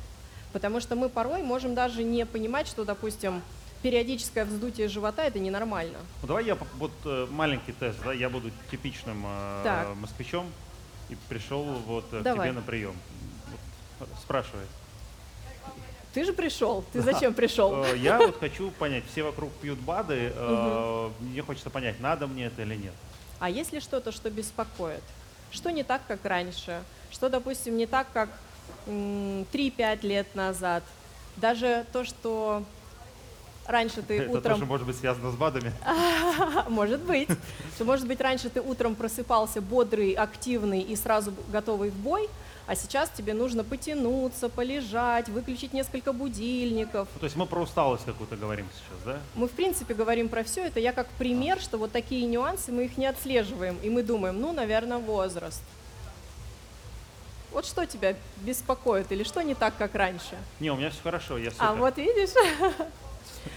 [0.52, 3.42] Потому что мы порой можем даже не понимать, что, допустим,
[3.82, 5.98] периодическое вздутие живота это ненормально.
[6.22, 10.46] Ну, давай я вот э, маленький тест, да, я буду типичным э, москвичом
[11.08, 12.48] и пришел вот э, к Давай.
[12.48, 12.96] тебе на прием.
[14.00, 14.64] Вот, спрашивай.
[16.14, 17.84] Ты же пришел, ты зачем пришел?
[17.84, 22.46] Э, Я вот хочу понять, все вокруг пьют БАДы, э, мне хочется понять, надо мне
[22.46, 22.94] это или нет.
[23.38, 25.02] А есть ли что-то, что беспокоит?
[25.50, 26.82] Что не так, как раньше?
[27.16, 28.28] Что, допустим, не так, как
[28.86, 30.82] м, 3-5 лет назад?
[31.36, 32.62] Даже то, что
[33.66, 34.52] раньше ты Это утром...
[34.52, 35.72] тоже может быть связано с БАДами.
[36.68, 37.30] Может быть.
[37.74, 42.28] Что, может быть, раньше ты утром просыпался бодрый, активный и сразу готовый в бой,
[42.66, 47.08] а сейчас тебе нужно потянуться, полежать, выключить несколько будильников.
[47.14, 49.20] Ну, То есть мы про усталость какую-то говорим сейчас, да?
[49.34, 50.80] Мы, в принципе, говорим про все это.
[50.80, 53.78] Я как пример, что вот такие нюансы, мы их не отслеживаем.
[53.82, 55.62] И мы думаем, ну, наверное, возраст.
[57.56, 60.36] Вот что тебя беспокоит или что не так, как раньше?
[60.60, 61.80] Не, у меня все хорошо, я А супер.
[61.80, 62.30] вот видишь?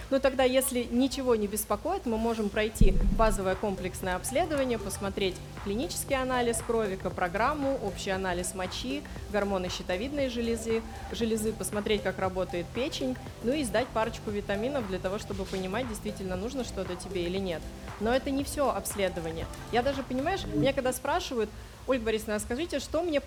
[0.08, 5.34] Ну тогда, если ничего не беспокоит, мы можем пройти базовое комплексное обследование, посмотреть
[5.64, 10.82] клинический анализ крови, программу, общий анализ мочи, гормоны щитовидной железы,
[11.12, 16.36] железы, посмотреть, как работает печень, ну и сдать парочку витаминов для того, чтобы понимать, действительно
[16.36, 17.60] нужно что-то тебе или нет.
[18.00, 19.46] Но это не все обследование.
[19.72, 21.50] Я даже, понимаешь, меня когда спрашивают,
[21.86, 23.20] Ольга Борисовна, а скажите, что мне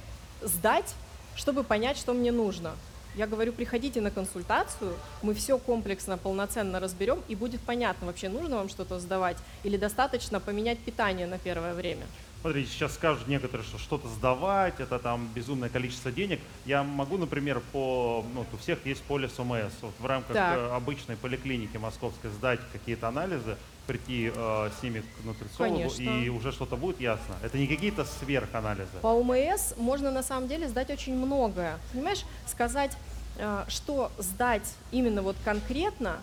[0.43, 0.93] сдать,
[1.35, 2.73] чтобы понять, что мне нужно?
[3.15, 8.57] Я говорю, приходите на консультацию, мы все комплексно, полноценно разберем, и будет понятно, вообще нужно
[8.57, 12.05] вам что-то сдавать или достаточно поменять питание на первое время.
[12.41, 16.41] Смотрите, сейчас скажут некоторые, что что-то сдавать, это там безумное количество денег.
[16.65, 20.57] Я могу, например, по, ну, у всех есть полис ОМС, вот в рамках Так.
[20.57, 23.55] э, обычной поликлиники московской сдать какие-то анализы,
[23.87, 26.01] прийти э, с ними к нутрициологу, Конечно.
[26.01, 27.35] и уже что-то будет ясно.
[27.43, 28.89] Это не какие-то сверханализы.
[29.01, 31.77] По ОМС можно на самом деле сдать очень многое.
[31.91, 32.91] Понимаешь, сказать,
[33.37, 36.17] э, что сдать именно вот конкретно,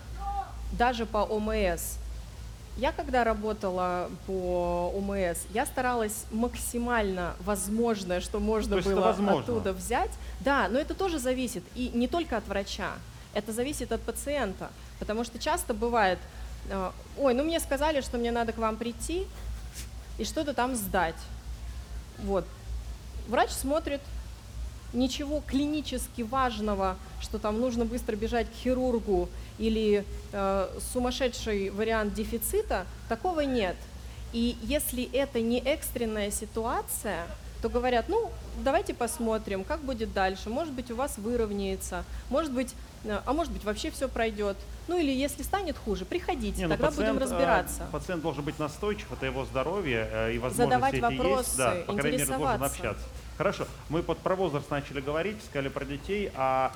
[0.72, 1.96] даже по ОМС,
[2.76, 9.40] я когда работала по ОМС, я старалась максимально возможное, что можно То было возможно?
[9.40, 10.10] оттуда взять.
[10.40, 12.92] Да, но это тоже зависит и не только от врача,
[13.34, 16.18] это зависит от пациента, потому что часто бывает,
[17.18, 19.26] ой, ну мне сказали, что мне надо к вам прийти
[20.18, 21.16] и что-то там сдать.
[22.18, 22.44] Вот.
[23.28, 24.00] Врач смотрит,
[24.92, 32.86] ничего клинически важного, что там нужно быстро бежать к хирургу или э, сумасшедший вариант дефицита,
[33.08, 33.76] такого нет.
[34.32, 37.26] И если это не экстренная ситуация,
[37.60, 40.48] то говорят, ну, давайте посмотрим, как будет дальше.
[40.48, 44.56] Может быть, у вас выровняется, может быть, э, а может быть, вообще все пройдет.
[44.88, 47.86] Ну или если станет хуже, приходите, Не, ну, тогда будем пациент, э, разбираться.
[47.92, 51.56] Пациент должен быть настойчив, это его здоровье э, и возможности Задавать эти вопросы, есть.
[51.56, 53.04] Да, по крайней мере, должен общаться.
[53.36, 56.72] Хорошо, мы под про возраст начали говорить, сказали про детей, а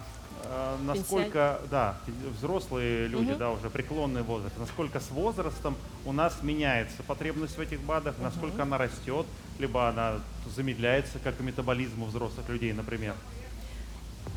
[0.83, 1.97] насколько, да,
[2.39, 3.39] взрослые люди, Мгм.
[3.39, 8.63] да, уже преклонный возраст, насколько с возрастом у нас меняется потребность в этих БАДах, насколько
[8.63, 9.27] она растет,
[9.59, 10.21] либо она
[10.55, 13.15] замедляется, как и метаболизм у взрослых людей, например.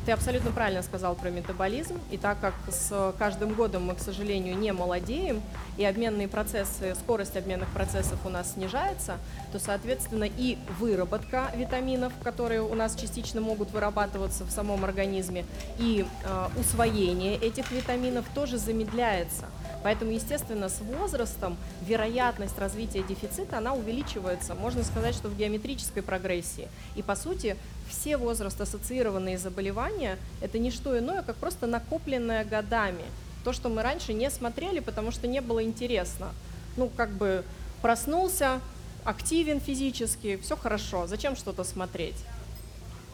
[0.08, 2.00] Ты абсолютно правильно сказал про метаболизм.
[2.10, 5.42] И так как с каждым годом мы, к сожалению, не молодеем,
[5.76, 9.18] и обменные процессы, скорость обменных процессов у нас снижается,
[9.52, 15.44] то, соответственно, и выработка витаминов, которые у нас частично могут вырабатываться в самом организме,
[15.78, 19.44] и э, усвоение этих витаминов тоже замедляется.
[19.82, 26.68] Поэтому, естественно, с возрастом вероятность развития дефицита, она увеличивается, можно сказать, что в геометрической прогрессии.
[26.96, 27.56] И, по сути,
[27.88, 33.04] все возраст-ассоциированные заболевания– это не что иное, как просто накопленное годами.
[33.44, 36.28] То, что мы раньше не смотрели, потому что не было интересно.
[36.76, 37.44] Ну, как бы
[37.82, 38.60] проснулся,
[39.04, 42.16] активен физически, все хорошо, зачем что-то смотреть?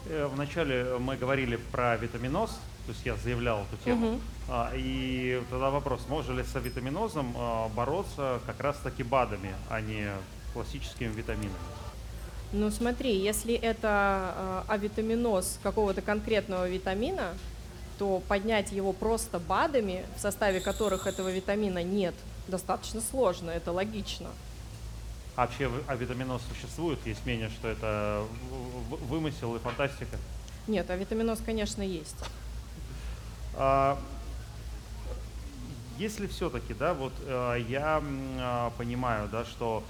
[0.07, 2.51] Э, Вначале мы говорили про витаминоз,
[2.85, 4.19] то есть я заявлял эту тему.
[4.47, 10.09] А, И тогда вопрос, можно ли с авитаминозом а, бороться как раз-таки БАДами, а не
[10.53, 11.55] классическими витаминами?
[12.51, 17.33] Ну смотри, если это э, авитаминоз какого-то конкретного витамина,
[17.97, 22.13] то поднять его просто БАДами, в составе которых этого витамина нет,
[22.47, 24.29] достаточно сложно, это логично.
[25.35, 26.99] А вообще авитаминоз существует?
[27.05, 28.23] Есть мнение, что это
[29.09, 30.17] вымысел и фантастика?
[30.67, 32.15] Нет, авитаминоз, конечно, есть.
[33.53, 33.99] А,
[35.97, 38.01] Если все-таки, да, вот э, я
[38.39, 39.83] а, понимаю, да, что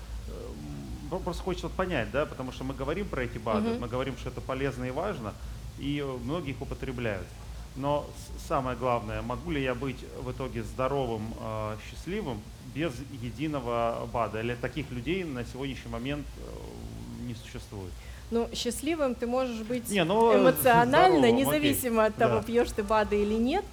[1.18, 3.82] м, просто хочется вот понять, да, потому что мы говорим про эти БАДы, Мгм.
[3.82, 5.34] мы говорим, что это полезно и важно,
[5.80, 7.28] и э, многие их употребляют.
[7.76, 8.10] Но
[8.48, 12.40] самое главное, могу ли я быть в итоге здоровым, э, счастливым
[12.74, 14.40] без единого БАДа?
[14.42, 17.92] Или таких людей на сегодняшний момент э, не существует?
[18.32, 22.42] Ну, счастливым ты можешь быть Не, ну, эмоционально, здоровым, независимо от того, Да.
[22.44, 23.66] пьешь ты БАДы или нет.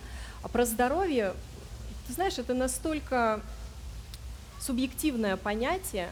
[0.43, 1.33] А про здоровье,
[2.07, 3.41] ты знаешь, это настолько
[4.61, 6.09] субъективное понятие.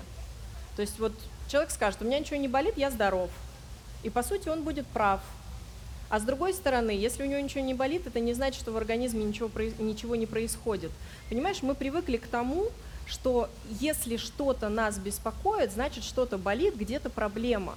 [0.81, 1.12] То есть вот
[1.47, 3.28] человек скажет, у меня ничего не болит, я здоров.
[4.03, 5.20] И по сути он будет прав.
[6.09, 8.78] А с другой стороны, если у него ничего не болит, это не значит, что в
[8.78, 10.91] организме ничего, ничего не происходит.
[11.28, 12.68] Понимаешь, мы привыкли к тому,
[13.07, 17.74] что если что-то нас беспокоит, значит что-то болит, где-то проблема.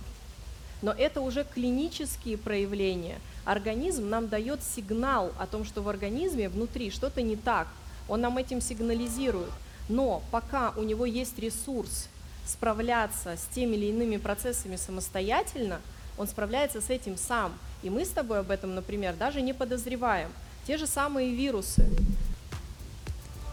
[0.81, 3.19] но это уже клинические проявления.
[3.43, 7.67] Организм нам дает сигнал о том, что в организме внутри что-то не так.
[8.07, 9.51] Он нам этим сигнализирует.
[9.89, 12.07] Но пока у него есть ресурс
[12.45, 15.81] справляться с теми или иными процессами самостоятельно,
[16.17, 17.53] он справляется с этим сам.
[17.81, 20.31] И мы с тобой об этом, например, даже не подозреваем.
[20.67, 21.89] Те же самые вирусы.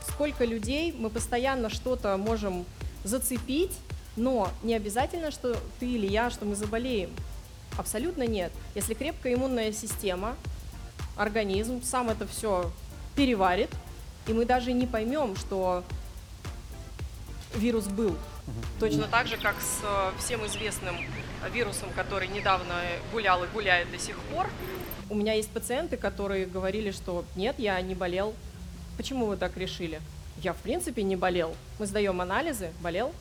[0.09, 2.67] Сколько людей мы постоянно что-то можем
[3.05, 3.73] зацепить,
[4.17, 7.11] но не обязательно, что ты или я, что мы заболеем.
[7.79, 8.53] Абсолютно нет.
[8.75, 10.37] Если крепкая иммунная система,
[11.17, 12.71] организм сам это все
[13.17, 13.71] переварит,
[14.27, 15.85] и мы даже не поймем, что
[17.55, 18.17] вирус был.
[18.79, 20.97] Точно так же, как с э, всем известным
[21.53, 22.75] вирусом, который недавно
[23.13, 24.49] гулял и гуляет до сих пор.
[25.09, 28.35] У меня есть пациенты, которые говорили, что нет, я не болел.
[28.97, 30.01] Почему вы так решили?
[30.39, 31.55] Я, в принципе, не болел.
[31.79, 33.13] Мы сдаем анализы, болел.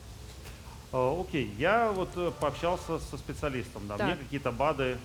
[0.92, 4.06] Э, Окей, я вот э, пообщался со специалистом, да, Так.
[4.06, 4.98] мне какие-то БАДы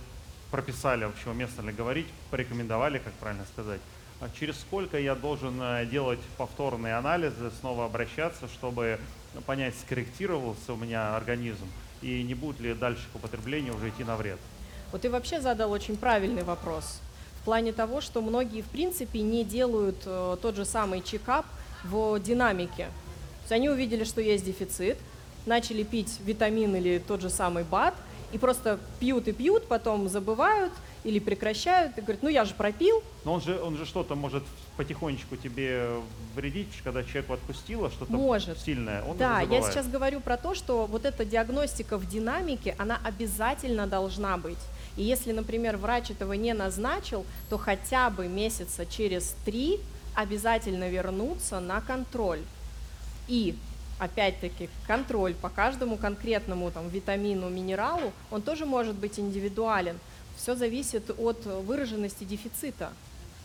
[0.51, 3.81] прописали, в общем, уместно ли говорить, порекомендовали, как правильно сказать.
[4.21, 8.99] А через сколько я должен э, делать повторные анализы, снова обращаться, чтобы
[9.45, 11.67] понять, скорректировался у меня организм
[12.01, 14.39] и не будет ли дальше к употреблению уже идти на вред?
[14.91, 16.99] Вот ты вообще задал очень правильный вопрос.
[17.41, 21.45] В плане того, что многие, в принципе, не делают э, тот же самый чекап
[21.83, 22.85] в динамике.
[22.85, 24.97] То есть они увидели, что есть дефицит,
[25.45, 27.93] начали пить витамин или тот же самый БАД,
[28.31, 30.73] и просто пьют и пьют, потом забывают
[31.05, 34.43] или прекращают, и говорят, ну я же пропил, Но он же, он же что-то может
[34.75, 35.87] потихонечку тебе
[36.35, 38.59] вредить, когда человеку отпустило что-то Может.
[38.59, 39.03] сильное.
[39.03, 43.85] Он Да, я сейчас говорю про то, что вот эта диагностика в динамике, она обязательно
[43.85, 44.57] должна быть.
[44.97, 49.79] И если, например, врач этого не назначил, то хотя бы месяца через три
[50.15, 52.41] обязательно вернуться на контроль.
[53.27, 53.55] И
[53.99, 59.99] опять-таки контроль по каждому конкретному там, витамину, минералу, он тоже может быть индивидуален.
[60.37, 62.91] Все зависит от выраженности дефицита.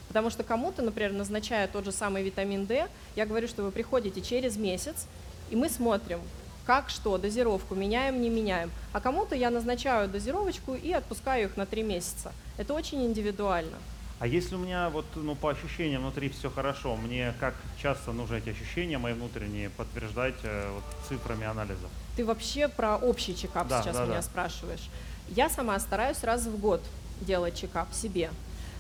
[0.09, 4.21] Потому что кому-то, например, назначая тот же самый витамин D, я говорю, что вы приходите
[4.21, 5.07] через месяц,
[5.51, 6.21] и мы смотрим,
[6.67, 8.71] как что, дозировку меняем, не меняем.
[8.93, 12.33] А кому-то я назначаю дозировочку и отпускаю их на три месяца.
[12.59, 13.77] Это очень индивидуально.
[14.21, 18.35] А если у меня вот ну, по ощущениям внутри все хорошо, мне как часто нужно
[18.37, 21.89] эти ощущения мои внутренние подтверждать э, вот, цифрами анализов?
[22.17, 24.23] Ты вообще про общий чекап Да, сейчас да, меня да.
[24.23, 24.91] спрашиваешь.
[25.31, 26.83] Я сама стараюсь раз в год
[27.23, 28.31] делать чекап себе.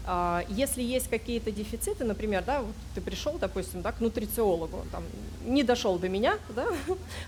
[0.04, 5.04] А, Если есть какие-то дефициты, например, да, вот ты пришел, допустим, да, к нутрициологу, там,
[5.46, 6.66] не дошел до меня, да,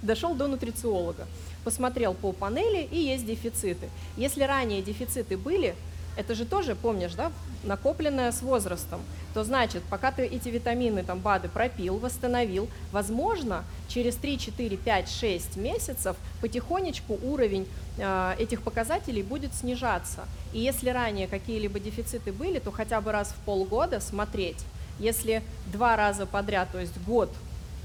[0.02, 1.26] дошел до нутрициолога,
[1.64, 3.88] посмотрел по панели и есть дефициты.
[4.18, 5.74] Если ранее дефициты были,
[6.16, 7.32] это же тоже, помнишь, да,
[7.64, 9.00] накопленное с возрастом,
[9.34, 15.08] то значит, пока ты эти витамины, там, БАДы пропил, восстановил, возможно, через 3, 4, 5,
[15.08, 17.66] 6 месяцев потихонечку уровень
[17.98, 20.24] э, этих показателей будет снижаться.
[20.52, 24.64] И если ранее какие-либо дефициты были, то хотя бы раз в полгода смотреть.
[24.98, 25.42] Если
[25.72, 27.30] два раза подряд, то есть год,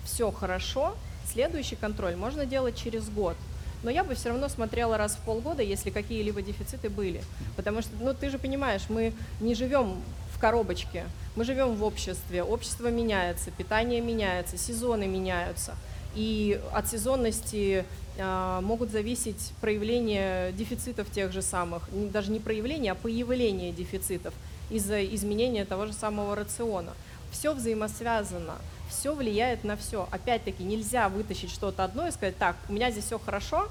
[0.04, 0.96] все хорошо,
[1.32, 3.36] следующий контроль можно делать через год.
[3.84, 7.22] Но я бы все равно смотрела раз в полгода, если какие-либо дефициты были.
[7.56, 10.02] Потому что, ну, ты же понимаешь, мы не живем
[10.34, 11.06] в коробочке,
[11.36, 15.76] мы живем в обществе, общество меняется, питание меняется, сезоны меняются.
[16.16, 17.86] И от сезонности
[18.20, 24.34] а, могут зависеть проявления дефицитов тех же самых, даже не проявления, а появление дефицитов
[24.70, 26.94] из-за изменения того же самого рациона.
[27.32, 28.56] Все взаимосвязано,
[28.90, 30.08] все влияет на все.
[30.12, 33.68] Опять-таки нельзя вытащить что-то одно и сказать, так, у меня здесь все хорошо,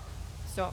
[0.53, 0.73] все.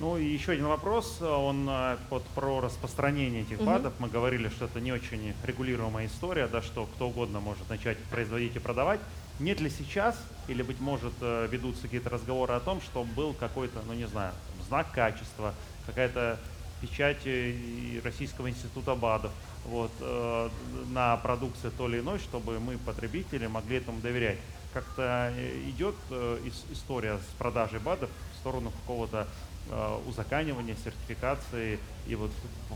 [0.00, 3.60] Ну и еще один вопрос, он э, вот про распространение этих.
[3.62, 3.92] БАДов.
[3.98, 8.56] Мы говорили, что это не очень регулируемая история, да, что кто угодно может начать производить
[8.56, 9.00] и продавать.
[9.38, 10.18] Нет ли сейчас,
[10.48, 14.32] или, быть может, э, ведутся какие-то разговоры о том, что был какой-то, ну не знаю,
[14.66, 15.54] знак качества,
[15.86, 16.38] какая-то
[16.80, 19.30] печать э, Российского института БАДов
[19.64, 20.48] вот, э,
[20.90, 24.38] на продукции то или иной, чтобы мы, потребители, могли этому доверять.
[24.74, 29.28] Как-то э, идет э, ис- история с продажей БАДов в сторону какого-то
[29.70, 32.30] э, узаканивания, сертификации и вот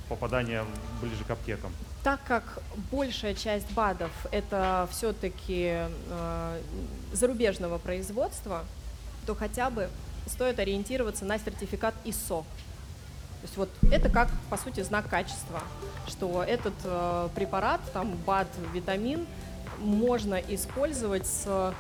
[0.09, 0.65] попадания
[1.01, 1.73] ближе к аптекам.
[2.05, 2.63] Так как
[2.93, 5.77] большая часть БАДов это все-таки
[7.13, 8.65] зарубежного производства,
[9.27, 9.89] то хотя бы
[10.29, 12.45] стоит ориентироваться на сертификат ISO.
[13.47, 15.63] То есть вот это как, по сути, знак качества,
[16.09, 19.25] что этот э, препарат, там БАД, витамин,
[19.79, 21.73] можно использовать с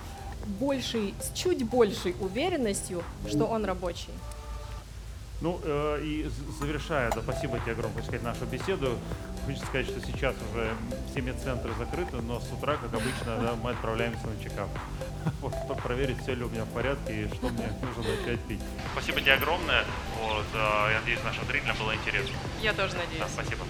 [0.61, 4.12] большей, с чуть большей уверенностью, что он рабочий.
[5.41, 8.97] Ну э, и завершая, да, спасибо тебе огромное, сказать, нашу беседу.
[9.47, 10.74] Хочется сказать, что сейчас уже
[11.11, 14.68] все медцентры закрыты, но с утра, как обычно, да, мы отправляемся на чекап.
[15.40, 18.61] Вот, проверить, все ли у меня в порядке и что мне нужно начать пить.
[18.92, 19.84] Спасибо тебе огромное.
[20.20, 20.59] Вот, э,
[20.92, 22.34] я надеюсь, нашим зрителям было интересно.
[22.62, 23.32] Я тоже Да, надеюсь.
[23.32, 23.64] спасибо.